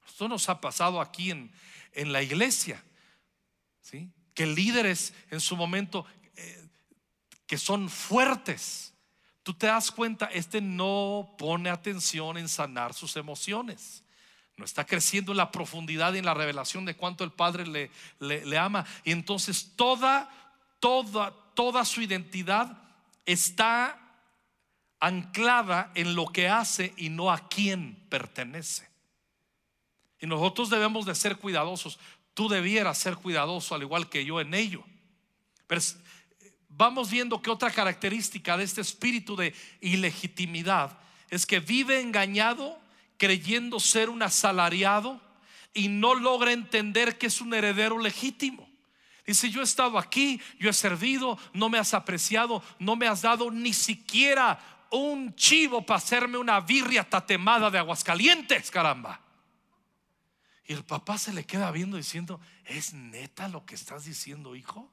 Esto 0.06 0.28
nos 0.28 0.48
ha 0.48 0.60
pasado 0.60 1.00
aquí 1.00 1.32
en, 1.32 1.50
en 1.90 2.12
la 2.12 2.22
iglesia. 2.22 2.84
¿sí? 3.80 4.12
Que 4.32 4.46
líderes 4.46 5.12
en 5.28 5.40
su 5.40 5.56
momento 5.56 6.06
eh, 6.36 6.68
que 7.48 7.58
son 7.58 7.90
fuertes 7.90 8.91
tú 9.42 9.54
te 9.54 9.66
das 9.66 9.90
cuenta, 9.90 10.26
este 10.26 10.60
no 10.60 11.34
pone 11.38 11.70
atención 11.70 12.38
en 12.38 12.48
sanar 12.48 12.94
sus 12.94 13.16
emociones. 13.16 14.04
No 14.56 14.64
está 14.64 14.84
creciendo 14.84 15.32
en 15.32 15.38
la 15.38 15.50
profundidad 15.50 16.14
y 16.14 16.18
en 16.18 16.26
la 16.26 16.34
revelación 16.34 16.84
de 16.84 16.94
cuánto 16.94 17.24
el 17.24 17.32
Padre 17.32 17.66
le, 17.66 17.90
le, 18.20 18.58
ama. 18.58 18.84
Y 19.02 19.12
entonces 19.12 19.72
toda, 19.76 20.30
toda, 20.78 21.32
toda 21.54 21.84
su 21.84 22.02
identidad 22.02 22.78
está 23.24 23.98
anclada 25.00 25.90
en 25.94 26.14
lo 26.14 26.26
que 26.26 26.48
hace 26.48 26.94
y 26.96 27.08
no 27.08 27.32
a 27.32 27.48
quién 27.48 28.06
pertenece. 28.08 28.88
Y 30.20 30.26
nosotros 30.26 30.70
debemos 30.70 31.06
de 31.06 31.14
ser 31.14 31.38
cuidadosos. 31.38 31.98
Tú 32.34 32.48
debieras 32.48 32.98
ser 32.98 33.16
cuidadoso 33.16 33.74
al 33.74 33.82
igual 33.82 34.08
que 34.08 34.24
yo 34.24 34.40
en 34.40 34.54
ello. 34.54 34.84
Pero 35.66 35.80
vamos 36.76 37.10
viendo 37.10 37.40
que 37.40 37.50
otra 37.50 37.70
característica 37.70 38.56
de 38.56 38.64
este 38.64 38.80
espíritu 38.80 39.36
de 39.36 39.54
ilegitimidad 39.80 40.98
es 41.30 41.46
que 41.46 41.60
vive 41.60 42.00
engañado 42.00 42.78
creyendo 43.16 43.80
ser 43.80 44.10
un 44.10 44.22
asalariado 44.22 45.20
y 45.74 45.88
no 45.88 46.14
logra 46.14 46.52
entender 46.52 47.18
que 47.18 47.28
es 47.28 47.40
un 47.40 47.54
heredero 47.54 47.98
legítimo. 47.98 48.68
Dice, 49.26 49.50
yo 49.50 49.60
he 49.60 49.64
estado 49.64 49.98
aquí, 49.98 50.40
yo 50.58 50.68
he 50.68 50.72
servido, 50.72 51.38
no 51.52 51.68
me 51.68 51.78
has 51.78 51.94
apreciado, 51.94 52.62
no 52.78 52.96
me 52.96 53.06
has 53.06 53.22
dado 53.22 53.50
ni 53.50 53.72
siquiera 53.72 54.58
un 54.90 55.34
chivo 55.36 55.86
para 55.86 55.98
hacerme 55.98 56.36
una 56.36 56.60
birria 56.60 57.08
tatemada 57.08 57.70
de 57.70 57.78
aguascalientes, 57.78 58.70
caramba. 58.70 59.20
Y 60.66 60.72
el 60.72 60.84
papá 60.84 61.18
se 61.18 61.32
le 61.32 61.44
queda 61.44 61.70
viendo 61.70 61.96
diciendo, 61.96 62.40
¿es 62.64 62.92
neta 62.92 63.48
lo 63.48 63.64
que 63.64 63.74
estás 63.74 64.04
diciendo, 64.04 64.56
hijo? 64.56 64.92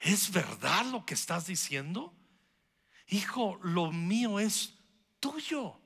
¿Es 0.00 0.30
verdad 0.30 0.86
lo 0.86 1.04
que 1.04 1.14
estás 1.14 1.46
diciendo? 1.46 2.14
Hijo, 3.08 3.58
lo 3.62 3.92
mío 3.92 4.38
es 4.40 4.74
tuyo. 5.20 5.78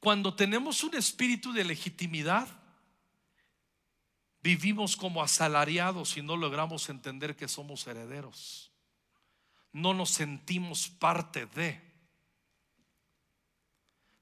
Cuando 0.00 0.34
tenemos 0.34 0.82
un 0.82 0.94
espíritu 0.96 1.52
de 1.52 1.64
legitimidad, 1.64 2.48
vivimos 4.42 4.96
como 4.96 5.22
asalariados 5.22 6.16
y 6.16 6.22
no 6.22 6.36
logramos 6.36 6.88
entender 6.88 7.36
que 7.36 7.48
somos 7.48 7.86
herederos. 7.86 8.72
No 9.72 9.94
nos 9.94 10.10
sentimos 10.10 10.88
parte 10.88 11.46
de. 11.46 11.80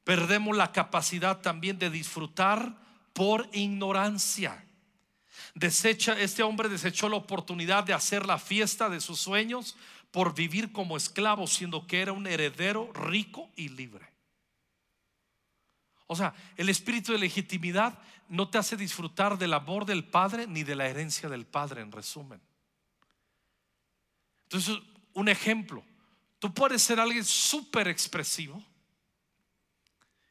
Perdemos 0.05 0.57
la 0.57 0.73
capacidad 0.73 1.41
también 1.41 1.79
de 1.79 1.91
disfrutar 1.91 2.77
por 3.13 3.49
ignorancia. 3.53 4.65
Desecha, 5.55 6.19
este 6.19 6.43
hombre 6.43 6.69
desechó 6.69 7.09
la 7.09 7.17
oportunidad 7.17 7.85
de 7.85 7.95
hacer 7.95 8.27
la 8.27 8.39
fiesta 8.39 8.89
de 8.89 9.01
sus 9.01 9.19
sueños 9.19 9.77
por 10.11 10.35
vivir 10.35 10.73
como 10.73 10.97
esclavo, 10.97 11.47
siendo 11.47 11.87
que 11.87 12.01
era 12.01 12.13
un 12.13 12.27
heredero 12.27 12.93
rico 12.93 13.51
y 13.57 13.69
libre. 13.69 14.07
O 16.07 16.17
sea, 16.17 16.35
el 16.57 16.69
espíritu 16.69 17.13
de 17.13 17.19
legitimidad 17.19 17.99
no 18.29 18.49
te 18.49 18.59
hace 18.59 18.77
disfrutar 18.77 19.39
del 19.39 19.53
amor 19.53 19.85
del 19.85 20.05
Padre 20.05 20.47
ni 20.47 20.63
de 20.63 20.75
la 20.75 20.89
herencia 20.89 21.29
del 21.29 21.47
Padre, 21.47 21.83
en 21.83 21.93
resumen. 21.93 22.41
Entonces, 24.45 24.79
un 25.13 25.29
ejemplo, 25.29 25.85
tú 26.39 26.53
puedes 26.53 26.83
ser 26.83 26.99
alguien 26.99 27.25
súper 27.25 27.89
expresivo 27.89 28.63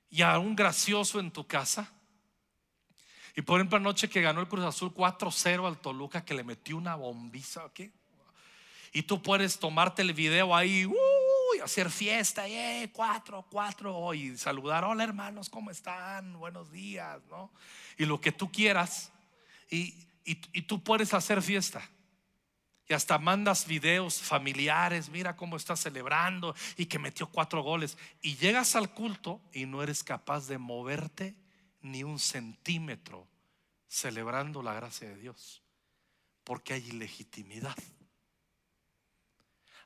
y 0.09 0.21
aún 0.23 0.55
gracioso 0.55 1.19
en 1.19 1.29
tu 1.29 1.45
casa. 1.45 1.91
Y 3.37 3.43
por 3.43 3.59
ejemplo, 3.59 3.77
anoche 3.77 4.09
que 4.09 4.19
ganó 4.19 4.41
el 4.41 4.47
Cruz 4.47 4.65
Azul 4.65 4.91
4-0 4.91 5.67
al 5.67 5.77
Toluca, 5.77 6.25
que 6.25 6.33
le 6.33 6.43
metió 6.43 6.75
una 6.75 6.95
bombiza 6.95 7.63
aquí. 7.65 7.91
Y 8.91 9.03
tú 9.03 9.21
puedes 9.21 9.59
tomarte 9.59 10.01
el 10.01 10.11
video 10.13 10.55
ahí, 10.55 10.91
y 11.55 11.59
hacer 11.59 11.91
fiesta, 11.91 12.47
eh, 12.47 12.89
cuatro, 12.91 13.45
cuatro, 13.47 14.11
y 14.15 14.35
saludar, 14.37 14.85
hola 14.85 15.03
hermanos, 15.03 15.51
¿cómo 15.51 15.69
están? 15.69 16.39
Buenos 16.39 16.71
días, 16.71 17.21
¿no? 17.29 17.51
Y 17.95 18.05
lo 18.05 18.19
que 18.19 18.31
tú 18.31 18.51
quieras, 18.51 19.11
y, 19.69 19.93
y 20.25 20.63
tú 20.63 20.81
puedes 20.81 21.13
hacer 21.13 21.43
fiesta. 21.43 21.87
Y 22.89 22.95
hasta 22.95 23.19
mandas 23.19 23.67
videos 23.67 24.19
familiares, 24.19 25.09
mira 25.09 25.35
cómo 25.35 25.57
está 25.57 25.75
celebrando 25.75 26.55
y 26.75 26.87
que 26.87 26.97
metió 26.97 27.27
cuatro 27.27 27.61
goles. 27.61 27.99
Y 28.19 28.35
llegas 28.37 28.75
al 28.75 28.95
culto 28.95 29.39
y 29.53 29.67
no 29.67 29.83
eres 29.83 30.03
capaz 30.03 30.47
de 30.47 30.57
moverte 30.57 31.35
ni 31.91 32.03
un 32.03 32.19
centímetro 32.19 33.27
celebrando 33.87 34.61
la 34.61 34.73
gracia 34.73 35.07
de 35.07 35.17
Dios, 35.17 35.61
porque 36.43 36.73
hay 36.73 36.87
ilegitimidad. 36.87 37.75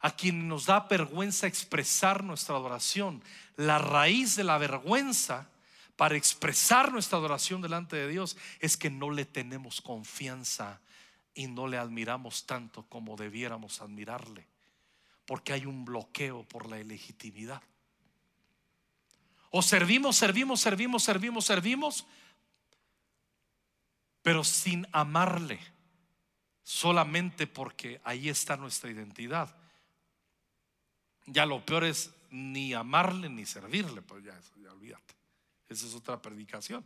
A 0.01 0.15
quien 0.15 0.47
nos 0.47 0.65
da 0.65 0.79
vergüenza 0.81 1.45
expresar 1.45 2.23
nuestra 2.23 2.55
adoración, 2.55 3.23
la 3.55 3.77
raíz 3.77 4.35
de 4.35 4.43
la 4.43 4.57
vergüenza 4.57 5.49
para 5.95 6.15
expresar 6.15 6.91
nuestra 6.91 7.19
adoración 7.19 7.61
delante 7.61 7.95
de 7.95 8.07
Dios 8.07 8.35
es 8.59 8.77
que 8.77 8.89
no 8.89 9.11
le 9.11 9.25
tenemos 9.25 9.81
confianza 9.81 10.81
y 11.35 11.47
no 11.47 11.67
le 11.67 11.77
admiramos 11.77 12.47
tanto 12.47 12.87
como 12.87 13.15
debiéramos 13.15 13.81
admirarle, 13.81 14.47
porque 15.25 15.53
hay 15.53 15.67
un 15.67 15.85
bloqueo 15.85 16.43
por 16.43 16.67
la 16.67 16.79
ilegitimidad. 16.79 17.61
O 19.51 19.61
servimos, 19.61 20.15
servimos, 20.15 20.61
servimos, 20.61 21.03
servimos, 21.03 21.45
servimos, 21.45 22.07
pero 24.21 24.43
sin 24.43 24.87
amarle, 24.91 25.59
solamente 26.63 27.47
porque 27.47 28.01
ahí 28.03 28.29
está 28.29 28.57
nuestra 28.57 28.89
identidad. 28.89 29.55
Ya 31.25 31.45
lo 31.45 31.65
peor 31.65 31.83
es 31.83 32.11
ni 32.29 32.73
amarle 32.73 33.29
ni 33.29 33.45
servirle, 33.45 34.01
pues 34.01 34.23
ya, 34.23 34.39
ya 34.61 34.71
olvídate. 34.71 35.15
Esa 35.67 35.85
es 35.85 35.93
otra 35.93 36.21
predicación. 36.21 36.85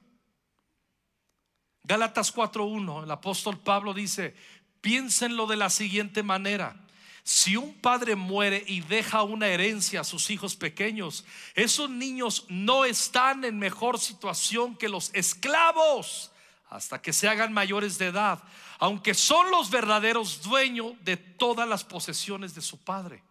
Gálatas 1.84 2.34
4.1, 2.34 3.04
el 3.04 3.12
apóstol 3.12 3.60
Pablo 3.60 3.94
dice, 3.94 4.36
piénsenlo 4.82 5.46
de 5.46 5.56
la 5.56 5.70
siguiente 5.70 6.24
manera. 6.24 6.85
Si 7.28 7.58
un 7.58 7.74
padre 7.74 8.16
muere 8.16 8.64
y 8.68 8.82
deja 8.82 9.24
una 9.24 9.48
herencia 9.48 10.02
a 10.02 10.04
sus 10.04 10.30
hijos 10.30 10.56
pequeños, 10.56 11.26
esos 11.56 11.90
niños 11.90 12.46
no 12.50 12.86
están 12.86 13.44
en 13.44 13.58
mejor 13.58 14.00
situación 14.00 14.78
que 14.78 14.88
los 14.88 15.10
esclavos 15.12 16.32
hasta 16.70 17.02
que 17.02 17.14
se 17.14 17.28
hagan 17.28 17.52
mayores 17.52 17.98
de 17.98 18.08
edad, 18.08 18.44
aunque 18.78 19.16
son 19.16 19.50
los 19.50 19.72
verdaderos 19.72 20.44
dueños 20.44 20.94
de 21.04 21.18
todas 21.18 21.68
las 21.68 21.84
posesiones 21.84 22.54
de 22.54 22.62
su 22.62 22.78
padre. 22.84 23.24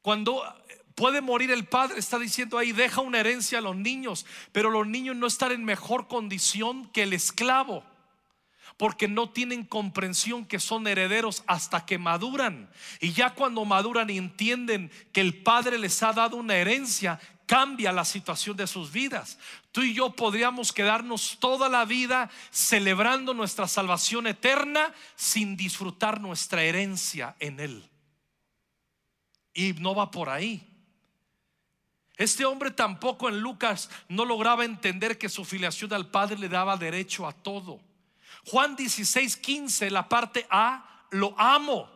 Cuando 0.00 0.42
puede 0.94 1.20
morir 1.20 1.50
el 1.50 1.66
padre, 1.66 1.98
está 1.98 2.18
diciendo 2.18 2.56
ahí, 2.56 2.72
deja 2.72 3.02
una 3.02 3.20
herencia 3.20 3.58
a 3.58 3.62
los 3.62 3.76
niños, 3.76 4.24
pero 4.52 4.70
los 4.70 4.86
niños 4.86 5.16
no 5.16 5.26
están 5.26 5.52
en 5.52 5.66
mejor 5.66 6.08
condición 6.08 6.88
que 6.92 7.02
el 7.02 7.12
esclavo 7.12 7.84
porque 8.78 9.08
no 9.08 9.28
tienen 9.28 9.64
comprensión 9.64 10.46
que 10.46 10.60
son 10.60 10.86
herederos 10.86 11.42
hasta 11.46 11.84
que 11.84 11.98
maduran. 11.98 12.70
Y 13.00 13.12
ya 13.12 13.34
cuando 13.34 13.64
maduran 13.64 14.08
y 14.08 14.16
entienden 14.16 14.90
que 15.12 15.20
el 15.20 15.42
Padre 15.42 15.78
les 15.78 16.02
ha 16.02 16.12
dado 16.12 16.36
una 16.36 16.54
herencia, 16.54 17.20
cambia 17.44 17.90
la 17.90 18.04
situación 18.04 18.56
de 18.56 18.68
sus 18.68 18.92
vidas. 18.92 19.36
Tú 19.72 19.82
y 19.82 19.94
yo 19.94 20.10
podríamos 20.10 20.72
quedarnos 20.72 21.38
toda 21.40 21.68
la 21.68 21.84
vida 21.84 22.30
celebrando 22.52 23.34
nuestra 23.34 23.66
salvación 23.66 24.28
eterna 24.28 24.94
sin 25.16 25.56
disfrutar 25.56 26.20
nuestra 26.20 26.62
herencia 26.62 27.34
en 27.40 27.58
Él. 27.58 27.90
Y 29.52 29.72
no 29.72 29.96
va 29.96 30.12
por 30.12 30.28
ahí. 30.28 30.64
Este 32.16 32.44
hombre 32.44 32.70
tampoco 32.70 33.28
en 33.28 33.40
Lucas 33.40 33.90
no 34.08 34.24
lograba 34.24 34.64
entender 34.64 35.18
que 35.18 35.28
su 35.28 35.44
filiación 35.44 35.92
al 35.92 36.10
Padre 36.10 36.38
le 36.38 36.48
daba 36.48 36.76
derecho 36.76 37.26
a 37.26 37.32
todo. 37.32 37.87
Juan 38.50 38.76
16, 38.76 39.36
15, 39.36 39.90
la 39.90 40.08
parte 40.08 40.46
A, 40.48 41.04
lo 41.10 41.38
amo. 41.38 41.90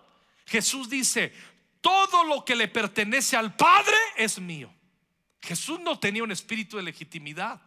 Jesús 0.45 0.91
dice, 0.91 1.33
todo 1.81 2.25
lo 2.25 2.45
que 2.45 2.55
le 2.55 2.69
pertenece 2.69 3.37
al 3.37 3.57
Padre 3.57 3.97
es 4.17 4.39
mío. 4.39 4.71
Jesús 5.41 5.81
no 5.81 5.99
tenía 5.99 6.23
un 6.23 6.31
espíritu 6.31 6.77
de 6.77 6.83
legitimidad. 6.83 7.61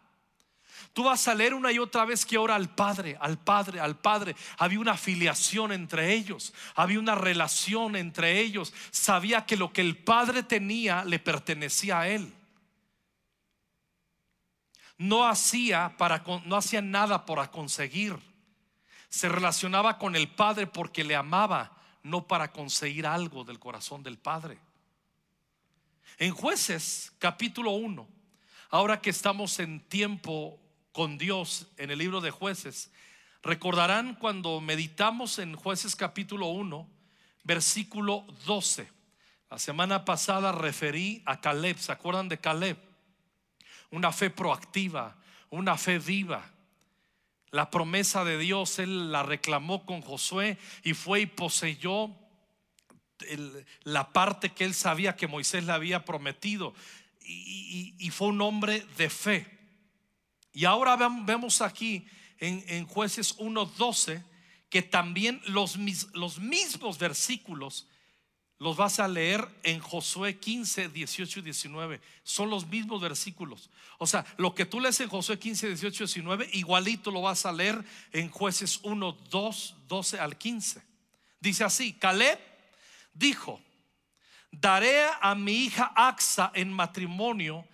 Tú 0.93 1.03
vas 1.03 1.27
a 1.27 1.33
leer 1.33 1.55
una 1.55 1.71
y 1.71 1.79
otra 1.79 2.05
vez 2.05 2.25
que 2.25 2.37
ora 2.37 2.55
al 2.55 2.69
Padre, 2.73 3.17
al 3.19 3.39
Padre, 3.39 3.79
al 3.79 3.97
Padre. 3.97 4.35
Había 4.57 4.79
una 4.79 4.91
afiliación 4.91 5.71
entre 5.71 6.13
ellos, 6.13 6.53
había 6.75 6.99
una 6.99 7.15
relación 7.15 7.95
entre 7.95 8.39
ellos. 8.39 8.71
Sabía 8.91 9.47
que 9.47 9.57
lo 9.57 9.73
que 9.73 9.81
el 9.81 9.97
Padre 9.97 10.43
tenía 10.43 11.03
le 11.03 11.17
pertenecía 11.17 12.01
a 12.01 12.09
Él. 12.09 12.31
No 14.97 15.27
hacía, 15.27 15.95
para, 15.97 16.23
no 16.45 16.55
hacía 16.55 16.81
nada 16.81 17.25
para 17.25 17.49
conseguir 17.49 18.17
se 19.15 19.29
relacionaba 19.29 19.97
con 19.97 20.17
el 20.17 20.27
Padre 20.27 20.67
porque 20.67 21.05
le 21.05 21.15
amaba, 21.15 21.71
no 22.03 22.27
para 22.27 22.51
conseguir 22.51 23.07
algo 23.07 23.45
del 23.45 23.59
corazón 23.59 24.03
del 24.03 24.17
Padre. 24.17 24.59
En 26.17 26.33
jueces 26.33 27.13
capítulo 27.17 27.71
1, 27.71 28.05
ahora 28.71 28.99
que 28.99 29.09
estamos 29.09 29.59
en 29.59 29.79
tiempo 29.87 30.59
con 30.91 31.17
Dios 31.17 31.69
en 31.77 31.91
el 31.91 31.99
libro 31.99 32.19
de 32.19 32.29
jueces, 32.29 32.91
recordarán 33.41 34.15
cuando 34.15 34.59
meditamos 34.59 35.39
en 35.39 35.55
jueces 35.55 35.95
capítulo 35.95 36.47
1, 36.47 36.85
versículo 37.45 38.25
12. 38.45 38.91
La 39.49 39.59
semana 39.59 40.03
pasada 40.03 40.51
referí 40.51 41.23
a 41.25 41.39
Caleb, 41.39 41.77
¿se 41.77 41.93
acuerdan 41.93 42.27
de 42.27 42.41
Caleb? 42.41 42.77
Una 43.91 44.11
fe 44.11 44.29
proactiva, 44.29 45.15
una 45.49 45.77
fe 45.77 45.99
viva 45.99 46.51
la 47.55 47.71
promesa 47.71 48.25
de 48.25 48.37
Dios, 48.37 48.79
él 48.79 49.13
la 49.13 49.23
reclamó 49.23 49.85
con 49.85 50.01
Josué 50.01 50.57
y 50.83 50.93
fue 50.93 51.21
y 51.21 51.25
poseyó 51.25 52.13
la 53.83 54.11
parte 54.11 54.49
que 54.49 54.65
él 54.65 54.73
sabía 54.73 55.15
que 55.15 55.27
Moisés 55.27 55.63
le 55.63 55.71
había 55.71 56.03
prometido. 56.03 56.73
Y, 57.21 58.09
fue 58.11 58.27
un 58.27 58.41
hombre 58.41 58.85
de 58.97 59.09
fe. 59.09 59.47
Y 60.51 60.65
ahora 60.65 60.97
vemos 60.97 61.61
aquí 61.61 62.05
en, 62.39 62.61
en 62.67 62.85
jueces 62.85 63.37
1.12 63.37 64.21
que 64.69 64.81
también 64.81 65.41
los, 65.45 65.77
los 66.13 66.39
mismos 66.39 66.99
versículos 66.99 67.87
los 68.57 68.77
vas 68.77 68.99
a 68.99 69.07
leer 69.07 69.47
en 69.63 69.79
Josué 69.79 70.39
15, 70.39 70.89
18 70.89 71.39
y 71.39 71.43
19. 71.43 72.01
Son 72.23 72.49
los 72.49 72.65
mismos 72.67 73.01
versículos. 73.01 73.69
O 73.97 74.07
sea, 74.07 74.25
lo 74.37 74.55
que 74.55 74.65
tú 74.65 74.79
lees 74.79 74.99
en 75.01 75.09
Josué 75.09 75.37
15, 75.37 75.67
18 75.67 76.03
y 76.03 76.07
19, 76.07 76.49
igualito 76.53 77.11
lo 77.11 77.21
vas 77.21 77.45
a 77.45 77.51
leer 77.51 77.83
en 78.13 78.29
jueces 78.29 78.79
1, 78.83 79.11
2, 79.29 79.75
12 79.87 80.19
al 80.19 80.37
15. 80.37 80.81
Dice 81.39 81.63
así, 81.63 81.93
Caleb 81.93 82.39
dijo, 83.13 83.59
daré 84.51 85.03
a 85.21 85.35
mi 85.35 85.65
hija 85.65 85.91
Axa 85.95 86.51
en 86.55 86.71
matrimonio 86.71 87.67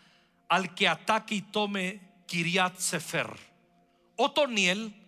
al 0.50 0.74
que 0.74 0.88
ataque 0.88 1.36
y 1.36 1.42
tome 1.42 2.02
Kiriat 2.28 2.78
Sefer. 2.80 3.30
Otoniel 4.16 5.01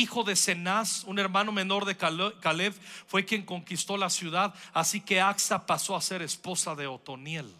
hijo 0.00 0.24
de 0.24 0.36
Cenaz, 0.36 1.04
un 1.04 1.18
hermano 1.18 1.52
menor 1.52 1.84
de 1.84 1.96
Caleb, 1.96 2.74
fue 3.06 3.24
quien 3.24 3.44
conquistó 3.44 3.96
la 3.96 4.10
ciudad, 4.10 4.54
así 4.72 5.00
que 5.00 5.20
Axa 5.20 5.66
pasó 5.66 5.96
a 5.96 6.00
ser 6.00 6.22
esposa 6.22 6.74
de 6.74 6.86
Otoniel. 6.86 7.52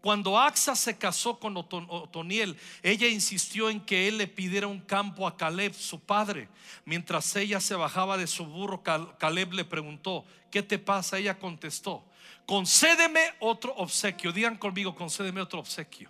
Cuando 0.00 0.38
Axa 0.38 0.74
se 0.76 0.96
casó 0.96 1.38
con 1.38 1.56
Otoniel, 1.56 2.56
ella 2.82 3.06
insistió 3.06 3.68
en 3.68 3.80
que 3.80 4.08
él 4.08 4.16
le 4.16 4.26
pidiera 4.26 4.66
un 4.66 4.80
campo 4.80 5.26
a 5.26 5.36
Caleb, 5.36 5.74
su 5.74 6.00
padre. 6.00 6.48
Mientras 6.86 7.36
ella 7.36 7.60
se 7.60 7.74
bajaba 7.74 8.16
de 8.16 8.26
su 8.26 8.46
burro, 8.46 8.82
Caleb 8.82 9.52
le 9.52 9.66
preguntó, 9.66 10.24
¿qué 10.50 10.62
te 10.62 10.78
pasa? 10.78 11.18
Ella 11.18 11.38
contestó, 11.38 12.02
concédeme 12.46 13.20
otro 13.40 13.74
obsequio. 13.76 14.32
Digan 14.32 14.56
conmigo, 14.56 14.94
concédeme 14.94 15.42
otro 15.42 15.60
obsequio. 15.60 16.08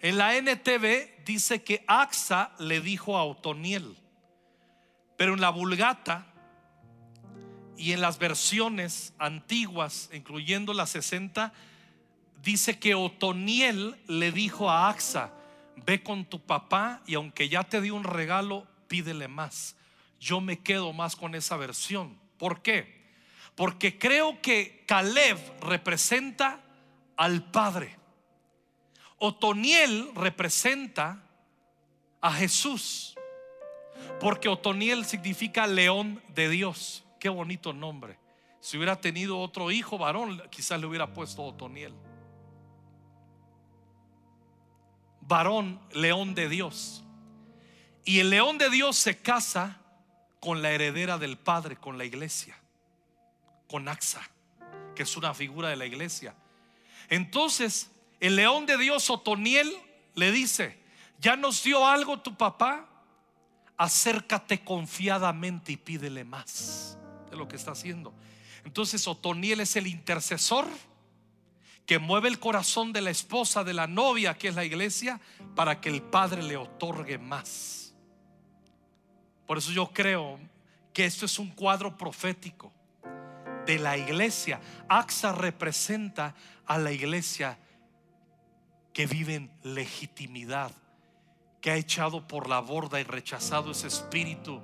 En 0.00 0.16
la 0.16 0.36
NTV 0.36 1.24
dice 1.24 1.64
que 1.64 1.84
Axa 1.88 2.52
le 2.58 2.80
dijo 2.80 3.16
a 3.16 3.24
Otoniel, 3.24 3.96
pero 5.16 5.34
en 5.34 5.40
la 5.40 5.50
Vulgata 5.50 6.26
y 7.76 7.92
en 7.92 8.00
las 8.00 8.18
versiones 8.18 9.12
antiguas, 9.18 10.08
incluyendo 10.12 10.72
la 10.72 10.86
60, 10.86 11.52
dice 12.42 12.78
que 12.78 12.94
Otoniel 12.94 13.96
le 14.06 14.30
dijo 14.30 14.70
a 14.70 14.88
Axa, 14.88 15.32
ve 15.84 16.02
con 16.02 16.24
tu 16.24 16.40
papá 16.40 17.02
y 17.06 17.14
aunque 17.14 17.48
ya 17.48 17.64
te 17.64 17.80
di 17.80 17.90
un 17.90 18.04
regalo, 18.04 18.66
pídele 18.86 19.26
más. 19.26 19.74
Yo 20.20 20.40
me 20.40 20.60
quedo 20.60 20.92
más 20.92 21.16
con 21.16 21.34
esa 21.34 21.56
versión. 21.56 22.18
¿Por 22.38 22.62
qué? 22.62 22.98
Porque 23.56 23.98
creo 23.98 24.40
que 24.40 24.84
Caleb 24.86 25.38
representa 25.60 26.60
al 27.16 27.50
Padre. 27.50 27.97
Otoniel 29.18 30.10
representa 30.14 31.22
a 32.20 32.32
Jesús. 32.32 33.16
Porque 34.20 34.48
Otoniel 34.48 35.04
significa 35.04 35.66
león 35.66 36.22
de 36.34 36.48
Dios. 36.48 37.04
Qué 37.20 37.28
bonito 37.28 37.72
nombre. 37.72 38.18
Si 38.60 38.76
hubiera 38.76 39.00
tenido 39.00 39.38
otro 39.38 39.70
hijo 39.70 39.98
varón, 39.98 40.42
quizás 40.50 40.80
le 40.80 40.86
hubiera 40.86 41.12
puesto 41.12 41.44
Otoniel. 41.44 41.94
varón, 45.28 45.78
león 45.92 46.34
de 46.34 46.48
Dios. 46.48 47.04
Y 48.04 48.20
el 48.20 48.30
león 48.30 48.58
de 48.58 48.70
Dios 48.70 48.96
se 48.96 49.18
casa 49.18 49.78
con 50.40 50.62
la 50.62 50.70
heredera 50.70 51.18
del 51.18 51.36
Padre, 51.36 51.76
con 51.76 51.98
la 51.98 52.06
iglesia, 52.06 52.56
con 53.68 53.86
Axa, 53.88 54.22
que 54.96 55.02
es 55.02 55.16
una 55.16 55.34
figura 55.34 55.68
de 55.68 55.76
la 55.76 55.84
iglesia. 55.84 56.34
Entonces, 57.10 57.90
el 58.20 58.36
león 58.36 58.66
de 58.66 58.76
Dios, 58.76 59.10
Otoniel, 59.10 59.72
le 60.14 60.32
dice, 60.32 60.78
ya 61.20 61.36
nos 61.36 61.62
dio 61.62 61.86
algo 61.86 62.20
tu 62.20 62.36
papá, 62.36 62.88
acércate 63.76 64.64
confiadamente 64.64 65.72
y 65.72 65.76
pídele 65.76 66.24
más 66.24 66.98
de 67.30 67.36
lo 67.36 67.46
que 67.46 67.56
está 67.56 67.72
haciendo. 67.72 68.12
Entonces, 68.64 69.06
Otoniel 69.06 69.60
es 69.60 69.76
el 69.76 69.86
intercesor 69.86 70.66
que 71.86 71.98
mueve 71.98 72.28
el 72.28 72.38
corazón 72.38 72.92
de 72.92 73.00
la 73.00 73.10
esposa, 73.10 73.64
de 73.64 73.72
la 73.72 73.86
novia, 73.86 74.36
que 74.36 74.48
es 74.48 74.54
la 74.54 74.64
iglesia, 74.64 75.20
para 75.54 75.80
que 75.80 75.88
el 75.88 76.02
Padre 76.02 76.42
le 76.42 76.56
otorgue 76.56 77.16
más. 77.16 77.94
Por 79.46 79.56
eso 79.56 79.72
yo 79.72 79.90
creo 79.90 80.38
que 80.92 81.06
esto 81.06 81.24
es 81.24 81.38
un 81.38 81.48
cuadro 81.50 81.96
profético 81.96 82.72
de 83.64 83.78
la 83.78 83.96
iglesia. 83.96 84.60
AXA 84.88 85.32
representa 85.32 86.34
a 86.66 86.76
la 86.76 86.92
iglesia 86.92 87.58
que 88.92 89.06
vive 89.06 89.34
en 89.34 89.50
legitimidad, 89.62 90.72
que 91.60 91.70
ha 91.70 91.76
echado 91.76 92.26
por 92.26 92.48
la 92.48 92.60
borda 92.60 93.00
y 93.00 93.04
rechazado 93.04 93.70
ese 93.70 93.86
espíritu 93.86 94.60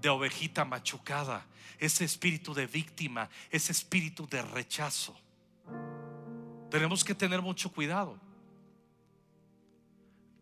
de 0.00 0.08
ovejita 0.08 0.64
machucada, 0.64 1.46
ese 1.78 2.04
espíritu 2.04 2.54
de 2.54 2.66
víctima, 2.66 3.28
ese 3.50 3.72
espíritu 3.72 4.26
de 4.26 4.42
rechazo. 4.42 5.16
Tenemos 6.70 7.04
que 7.04 7.14
tener 7.14 7.42
mucho 7.42 7.72
cuidado. 7.72 8.18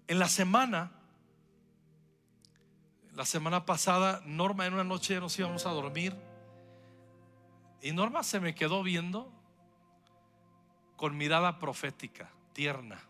En 0.06 0.18
la 0.18 0.28
semana, 0.28 0.92
la 3.14 3.24
semana 3.24 3.66
pasada, 3.66 4.22
Norma 4.24 4.66
en 4.66 4.74
una 4.74 4.84
noche 4.84 5.18
nos 5.20 5.38
íbamos 5.38 5.66
a 5.66 5.70
dormir 5.70 6.14
y 7.82 7.92
Norma 7.92 8.22
se 8.22 8.40
me 8.40 8.54
quedó 8.54 8.82
viendo 8.82 9.32
con 10.96 11.16
mirada 11.16 11.58
profética, 11.58 12.30
tierna. 12.52 13.07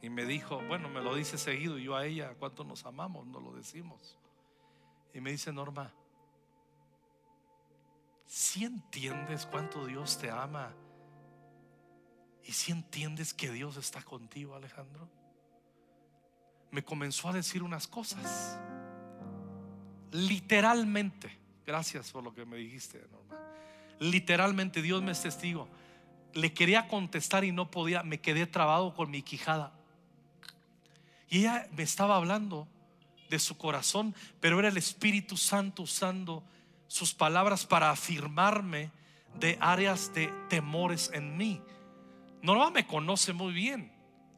Y 0.00 0.10
me 0.10 0.24
dijo, 0.24 0.62
bueno, 0.68 0.88
me 0.88 1.00
lo 1.00 1.14
dice 1.14 1.38
seguido, 1.38 1.78
yo 1.78 1.96
a 1.96 2.06
ella, 2.06 2.34
cuánto 2.38 2.64
nos 2.64 2.84
amamos, 2.84 3.26
no 3.26 3.40
lo 3.40 3.52
decimos. 3.52 4.16
Y 5.12 5.20
me 5.20 5.32
dice, 5.32 5.52
Norma, 5.52 5.92
si 8.26 8.64
entiendes 8.64 9.46
cuánto 9.46 9.86
Dios 9.86 10.18
te 10.18 10.30
ama 10.30 10.72
y 12.44 12.52
si 12.52 12.72
entiendes 12.72 13.34
que 13.34 13.50
Dios 13.50 13.76
está 13.76 14.02
contigo, 14.02 14.54
Alejandro, 14.54 15.08
me 16.70 16.84
comenzó 16.84 17.28
a 17.28 17.32
decir 17.32 17.62
unas 17.62 17.86
cosas. 17.88 18.58
Literalmente, 20.12 21.36
gracias 21.66 22.10
por 22.10 22.22
lo 22.22 22.34
que 22.34 22.44
me 22.44 22.56
dijiste, 22.58 23.04
Norma. 23.10 23.36
Literalmente, 23.98 24.82
Dios 24.82 25.02
me 25.02 25.12
es 25.12 25.22
testigo. 25.22 25.68
Le 26.34 26.52
quería 26.52 26.86
contestar 26.86 27.44
y 27.44 27.52
no 27.52 27.70
podía, 27.70 28.02
me 28.02 28.20
quedé 28.20 28.46
trabado 28.46 28.94
con 28.94 29.10
mi 29.10 29.22
quijada. 29.22 29.77
Y 31.28 31.40
ella 31.40 31.68
me 31.72 31.82
estaba 31.82 32.16
hablando 32.16 32.68
de 33.28 33.38
su 33.38 33.56
corazón, 33.56 34.14
pero 34.40 34.58
era 34.58 34.68
el 34.68 34.76
Espíritu 34.76 35.36
Santo 35.36 35.82
usando 35.82 36.42
sus 36.86 37.12
palabras 37.14 37.66
para 37.66 37.90
afirmarme 37.90 38.90
de 39.38 39.58
áreas 39.60 40.12
de 40.14 40.32
temores 40.48 41.10
en 41.12 41.36
mí. 41.36 41.60
Norma 42.42 42.70
me 42.70 42.86
conoce 42.86 43.32
muy 43.32 43.52
bien, 43.52 43.92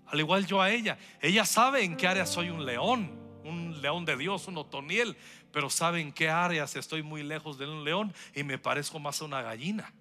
al 0.07 0.19
igual 0.21 0.47
yo 0.47 0.61
a 0.61 0.71
ella. 0.71 0.99
Ella 1.21 1.45
sabe 1.45 1.85
en 1.85 1.97
qué 1.97 2.09
áreas 2.09 2.31
soy 2.31 2.51
un 2.51 2.65
león, 2.67 3.19
un 3.45 3.81
león 3.81 4.05
de 4.05 4.17
Dios, 4.17 4.49
un 4.49 4.59
otoniel, 4.59 5.17
pero 5.53 5.71
sabe 5.71 6.01
en 6.01 6.13
qué 6.13 6.29
áreas 6.29 6.77
estoy 6.77 7.03
muy 7.03 7.23
lejos 7.23 7.59
de 7.59 7.67
un 7.67 7.85
león 7.85 8.13
y 8.35 8.43
me 8.43 8.59
parezco 8.59 8.99
más 8.99 9.21
a 9.23 9.25
una 9.25 9.43
gallina. 9.43 9.93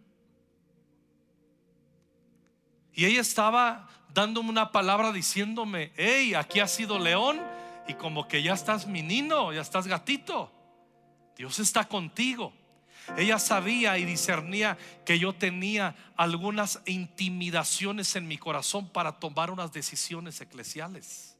Y 2.94 3.06
ella 3.06 3.22
estaba 3.22 3.88
dándome 4.14 4.50
una 4.50 4.72
palabra 4.72 5.12
diciéndome, 5.12 5.92
hey, 5.96 6.34
aquí 6.34 6.60
has 6.60 6.72
sido 6.72 7.00
león 7.00 7.40
y 7.88 7.94
como 7.94 8.28
que 8.28 8.44
ya 8.44 8.54
estás 8.54 8.88
menino, 8.88 9.54
ya 9.54 9.62
estás 9.62 9.88
gatito. 9.88 10.52
Dios 11.36 11.60
está 11.60 11.86
contigo. 11.86 12.54
Ella 13.18 13.40
sabía 13.40 13.98
y 13.98 14.06
discernía 14.06 14.78
que 15.06 15.18
yo 15.18 15.34
tenía 15.34 15.96
algunas 16.16 16.82
intimidaciones 16.86 18.16
en 18.16 18.28
mi 18.28 18.38
corazón 18.38 18.90
para 18.90 19.14
tomar 19.20 19.50
unas 19.50 19.72
decisiones 19.72 20.40
eclesiales. 20.42 21.38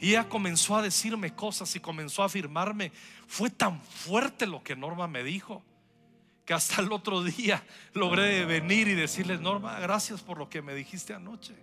Y 0.00 0.10
ella 0.10 0.28
comenzó 0.28 0.76
a 0.76 0.82
decirme 0.82 1.34
cosas 1.34 1.74
y 1.76 1.80
comenzó 1.80 2.22
a 2.22 2.26
afirmarme. 2.26 2.92
Fue 3.26 3.48
tan 3.48 3.80
fuerte 3.80 4.46
lo 4.46 4.62
que 4.62 4.76
Norma 4.76 5.08
me 5.08 5.22
dijo 5.22 5.62
que 6.48 6.54
hasta 6.54 6.80
el 6.80 6.90
otro 6.92 7.22
día 7.22 7.62
logré 7.92 8.46
venir 8.46 8.88
y 8.88 8.94
decirle, 8.94 9.36
Norma, 9.36 9.78
gracias 9.80 10.22
por 10.22 10.38
lo 10.38 10.48
que 10.48 10.62
me 10.62 10.72
dijiste 10.72 11.12
anoche. 11.12 11.54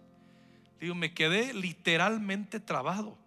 Digo, 0.79 0.93
me 0.93 1.11
quedé 1.11 1.55
literalmente 1.55 2.59
trabado. 2.59 3.17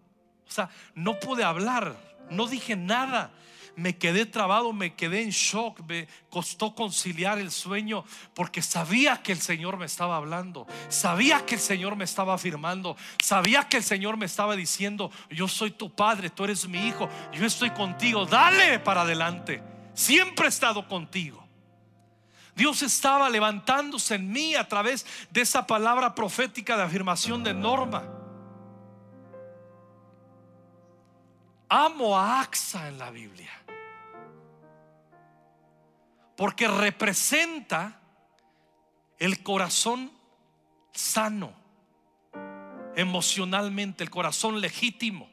O 0.47 0.51
sea, 0.53 0.71
no 0.95 1.19
pude 1.19 1.43
hablar, 1.43 1.97
no 2.31 2.47
dije 2.47 2.77
nada 2.77 3.33
me 3.75 3.97
quedé 3.97 4.27
trabado, 4.27 4.73
me 4.73 4.95
quedé 4.95 5.23
en 5.23 5.31
shock, 5.31 5.81
me 5.89 6.09
costó 6.31 6.75
conciliar 6.75 7.39
el 7.39 7.53
sueño 7.53 8.05
porque 8.35 8.61
sabía 8.61 9.23
que 9.23 9.31
el 9.31 9.41
Señor 9.41 9.77
me 9.77 9.87
estaba 9.87 10.17
hablando, 10.17 10.67
sabía 10.89 11.47
que 11.47 11.55
el 11.55 11.61
Señor 11.61 11.95
me 11.95 12.03
estaba 12.03 12.35
afirmando, 12.35 12.97
sabía 13.23 13.69
que 13.69 13.77
el 13.77 13.85
Señor 13.85 14.17
me 14.17 14.27
estaba 14.27 14.57
diciendo, 14.57 15.13
yo 15.31 15.47
soy 15.47 15.71
tu 15.71 15.95
padre, 15.95 16.29
tú 16.29 16.43
eres 16.43 16.69
mi 16.69 16.89
hijo, 16.89 17.09
yo 17.33 17.47
estoy 17.47 17.71
contigo, 17.71 18.27
dale 18.27 18.81
para 18.81 19.03
adelante, 19.03 19.63
siempre 19.95 20.47
he 20.47 20.49
estado 20.49 20.89
contigo. 20.89 21.48
Dios 22.59 22.83
estaba 22.83 23.31
levantándose 23.31 24.17
en 24.17 24.33
mí 24.33 24.57
a 24.57 24.67
través 24.67 25.07
de 25.31 25.43
esa 25.43 25.65
palabra 25.65 26.13
profética 26.13 26.77
de 26.77 26.83
afirmación 26.83 27.45
de 27.45 27.55
norma. 27.55 28.03
Amo 31.69 32.19
a 32.19 32.41
Axa 32.41 32.89
en 32.89 32.99
la 32.99 33.11
Biblia 33.11 33.53
porque 36.39 36.67
representa 36.67 38.01
el 39.19 39.43
corazón 39.43 40.13
sano, 40.93 41.53
emocionalmente, 42.95 44.03
el 44.03 44.11
corazón 44.11 44.61
legítimo. 44.61 45.29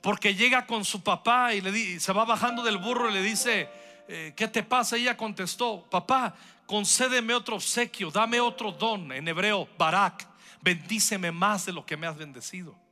Porque 0.00 0.34
llega 0.34 0.66
con 0.66 0.84
su 0.84 1.02
papá 1.02 1.54
y 1.54 2.00
se 2.00 2.12
va 2.12 2.24
bajando 2.26 2.62
del 2.62 2.76
burro 2.76 3.10
y 3.10 3.14
le 3.14 3.22
dice, 3.22 3.68
eh, 4.08 4.34
¿qué 4.36 4.46
te 4.46 4.62
pasa? 4.62 4.96
Ella 4.96 5.16
contestó, 5.16 5.86
papá, 5.90 6.34
concédeme 6.66 7.34
otro 7.34 7.56
obsequio, 7.56 8.10
dame 8.10 8.40
otro 8.40 8.72
don, 8.72 9.12
en 9.12 9.28
hebreo, 9.28 9.68
barak, 9.78 10.26
bendíceme 10.60 11.30
más 11.30 11.66
de 11.66 11.72
lo 11.72 11.84
que 11.84 11.96
me 11.96 12.06
has 12.06 12.16
bendecido. 12.16 12.82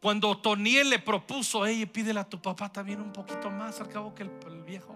Cuando 0.00 0.38
Toniel 0.38 0.90
le 0.90 0.98
propuso, 1.00 1.66
ey, 1.66 1.84
pídele 1.86 2.20
a 2.20 2.28
tu 2.28 2.40
papá 2.40 2.70
también 2.70 3.00
un 3.00 3.12
poquito 3.12 3.50
más, 3.50 3.80
al 3.80 3.88
cabo 3.88 4.14
que 4.14 4.22
el 4.22 4.62
viejo 4.62 4.94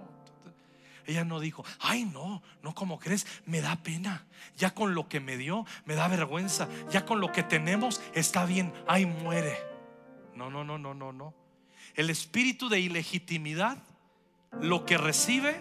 Ella 1.05 1.25
no 1.25 1.40
dijo, 1.40 1.64
ay 1.81 2.05
no, 2.05 2.42
no 2.62 2.75
como 2.75 3.01
crees, 3.01 3.27
me 3.45 3.61
da 3.61 3.77
pena. 3.77 4.25
Ya 4.57 4.73
con 4.73 4.95
lo 4.95 5.09
que 5.09 5.18
me 5.18 5.37
dio, 5.37 5.66
me 5.85 5.95
da 5.95 6.07
vergüenza. 6.07 6.68
Ya 6.90 7.05
con 7.05 7.21
lo 7.21 7.33
que 7.33 7.42
tenemos, 7.42 8.01
está 8.14 8.45
bien, 8.45 8.73
ay 8.87 9.07
muere. 9.07 9.59
No, 10.37 10.51
no, 10.51 10.62
no, 10.62 10.79
no, 10.79 10.95
no, 10.95 11.12
no. 11.12 11.35
El 11.95 12.09
espíritu 12.09 12.68
de 12.68 12.79
ilegitimidad, 12.79 13.79
lo 14.61 14.87
que 14.87 14.97
recibe, 14.99 15.61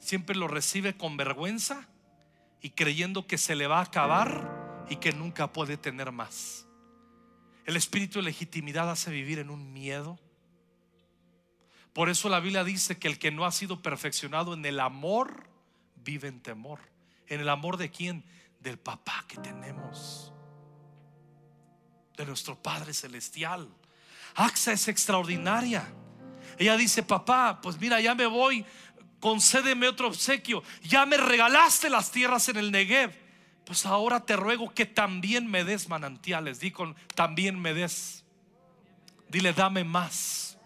siempre 0.00 0.34
lo 0.34 0.48
recibe 0.48 0.96
con 0.96 1.16
vergüenza 1.16 1.86
y 2.60 2.70
creyendo 2.70 3.26
que 3.26 3.38
se 3.38 3.54
le 3.54 3.68
va 3.68 3.78
a 3.78 3.84
acabar 3.84 4.84
y 4.88 4.96
que 4.96 5.12
nunca 5.12 5.52
puede 5.52 5.76
tener 5.76 6.10
más. 6.10 6.66
El 7.64 7.76
espíritu 7.76 8.18
de 8.18 8.24
legitimidad 8.24 8.90
hace 8.90 9.10
vivir 9.12 9.38
en 9.38 9.50
un 9.50 9.72
miedo. 9.72 10.18
Por 11.92 12.08
eso 12.08 12.28
la 12.28 12.40
Biblia 12.40 12.64
dice 12.64 12.98
que 12.98 13.06
el 13.06 13.18
que 13.18 13.30
no 13.30 13.44
ha 13.44 13.52
sido 13.52 13.82
perfeccionado 13.82 14.54
en 14.54 14.64
el 14.64 14.80
amor 14.80 15.48
vive 15.96 16.28
en 16.28 16.40
temor. 16.40 16.80
¿En 17.26 17.40
el 17.40 17.48
amor 17.48 17.76
de 17.76 17.90
quién? 17.90 18.24
Del 18.58 18.78
papá 18.78 19.24
que 19.28 19.36
tenemos. 19.36 20.32
De 22.16 22.26
nuestro 22.26 22.60
Padre 22.60 22.92
Celestial. 22.94 23.68
AXA 24.34 24.72
es 24.72 24.88
extraordinaria. 24.88 25.86
Ella 26.58 26.76
dice, 26.76 27.02
papá, 27.02 27.60
pues 27.62 27.78
mira, 27.80 28.00
ya 28.00 28.14
me 28.14 28.26
voy, 28.26 28.64
concédeme 29.20 29.86
otro 29.88 30.08
obsequio. 30.08 30.62
Ya 30.82 31.06
me 31.06 31.16
regalaste 31.16 31.88
las 31.88 32.10
tierras 32.10 32.48
en 32.48 32.56
el 32.56 32.72
Negev 32.72 33.30
pues 33.70 33.86
ahora 33.86 34.18
te 34.18 34.34
ruego 34.34 34.74
que 34.74 34.84
también 34.84 35.48
me 35.48 35.62
des 35.62 35.88
manantiales. 35.88 36.58
Di 36.58 36.72
con 36.72 36.96
también 37.14 37.56
me 37.56 37.72
des. 37.72 38.24
Dile, 39.28 39.52
dame 39.52 39.84
más. 39.84 40.58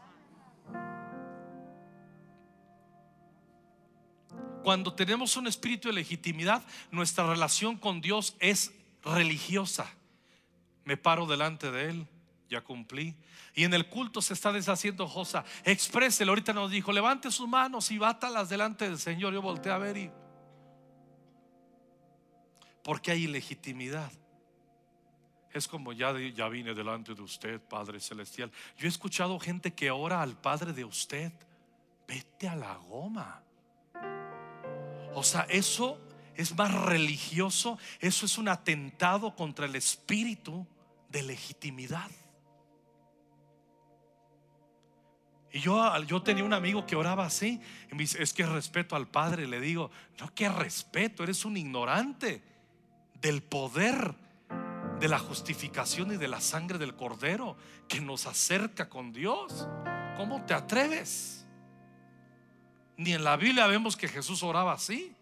Cuando 4.62 4.94
tenemos 4.94 5.36
un 5.36 5.46
espíritu 5.46 5.88
de 5.88 5.94
legitimidad, 5.96 6.62
nuestra 6.90 7.26
relación 7.26 7.76
con 7.76 8.00
Dios 8.00 8.36
es 8.38 8.72
religiosa. 9.02 9.86
Me 10.86 10.96
paro 10.96 11.26
delante 11.26 11.70
de 11.70 11.90
Él, 11.90 12.06
ya 12.48 12.60
cumplí. 12.62 13.16
Y 13.54 13.64
en 13.64 13.74
el 13.74 13.88
culto 13.88 14.20
se 14.22 14.34
está 14.34 14.52
deshaciendo 14.52 15.08
Josa. 15.08 15.44
Expréselo, 15.64 16.32
ahorita 16.32 16.52
nos 16.52 16.70
dijo, 16.70 16.92
levante 16.92 17.30
sus 17.30 17.48
manos 17.48 17.90
y 17.90 17.98
bátalas 17.98 18.48
delante 18.48 18.84
del 18.84 18.98
Señor. 18.98 19.32
Yo 19.32 19.42
volteé 19.42 19.72
a 19.72 19.78
ver 19.78 19.96
y 19.96 20.10
porque 22.82 23.10
hay 23.10 23.24
ilegitimidad. 23.24 24.12
Es 25.52 25.66
como 25.66 25.92
ya, 25.92 26.12
ya 26.34 26.48
vine 26.48 26.74
delante 26.74 27.14
de 27.14 27.22
usted, 27.22 27.60
Padre 27.60 27.98
Celestial. 28.00 28.50
Yo 28.76 28.86
he 28.86 28.88
escuchado 28.88 29.38
gente 29.38 29.72
que 29.72 29.90
ora 29.90 30.20
al 30.20 30.36
Padre 30.36 30.72
de 30.72 30.84
usted. 30.84 31.32
Vete 32.06 32.48
a 32.48 32.56
la 32.56 32.74
goma. 32.76 33.42
O 35.14 35.22
sea, 35.22 35.42
eso 35.48 35.98
es 36.34 36.54
más 36.56 36.74
religioso. 36.74 37.78
Eso 38.00 38.26
es 38.26 38.36
un 38.36 38.48
atentado 38.48 39.34
contra 39.34 39.64
el 39.66 39.76
espíritu 39.76 40.66
de 41.08 41.22
legitimidad. 41.22 42.10
Y 45.54 45.60
yo, 45.60 46.02
yo 46.02 46.20
tenía 46.20 46.42
un 46.42 46.52
amigo 46.52 46.84
que 46.84 46.96
oraba 46.96 47.24
así. 47.24 47.60
Y 47.88 47.94
me 47.94 48.02
dice, 48.02 48.20
es 48.20 48.32
que 48.32 48.44
respeto 48.44 48.96
al 48.96 49.06
Padre. 49.06 49.46
Le 49.46 49.60
digo, 49.60 49.88
no, 50.18 50.34
que 50.34 50.48
respeto, 50.48 51.22
eres 51.22 51.44
un 51.44 51.56
ignorante 51.56 52.42
del 53.20 53.40
poder 53.40 54.16
de 54.98 55.08
la 55.08 55.20
justificación 55.20 56.12
y 56.12 56.16
de 56.16 56.26
la 56.26 56.40
sangre 56.40 56.76
del 56.78 56.96
cordero 56.96 57.56
que 57.86 58.00
nos 58.00 58.26
acerca 58.26 58.88
con 58.88 59.12
Dios. 59.12 59.68
¿Cómo 60.16 60.44
te 60.44 60.54
atreves? 60.54 61.46
Ni 62.96 63.12
en 63.12 63.22
la 63.22 63.36
Biblia 63.36 63.68
vemos 63.68 63.96
que 63.96 64.08
Jesús 64.08 64.42
oraba 64.42 64.72
así. 64.72 65.14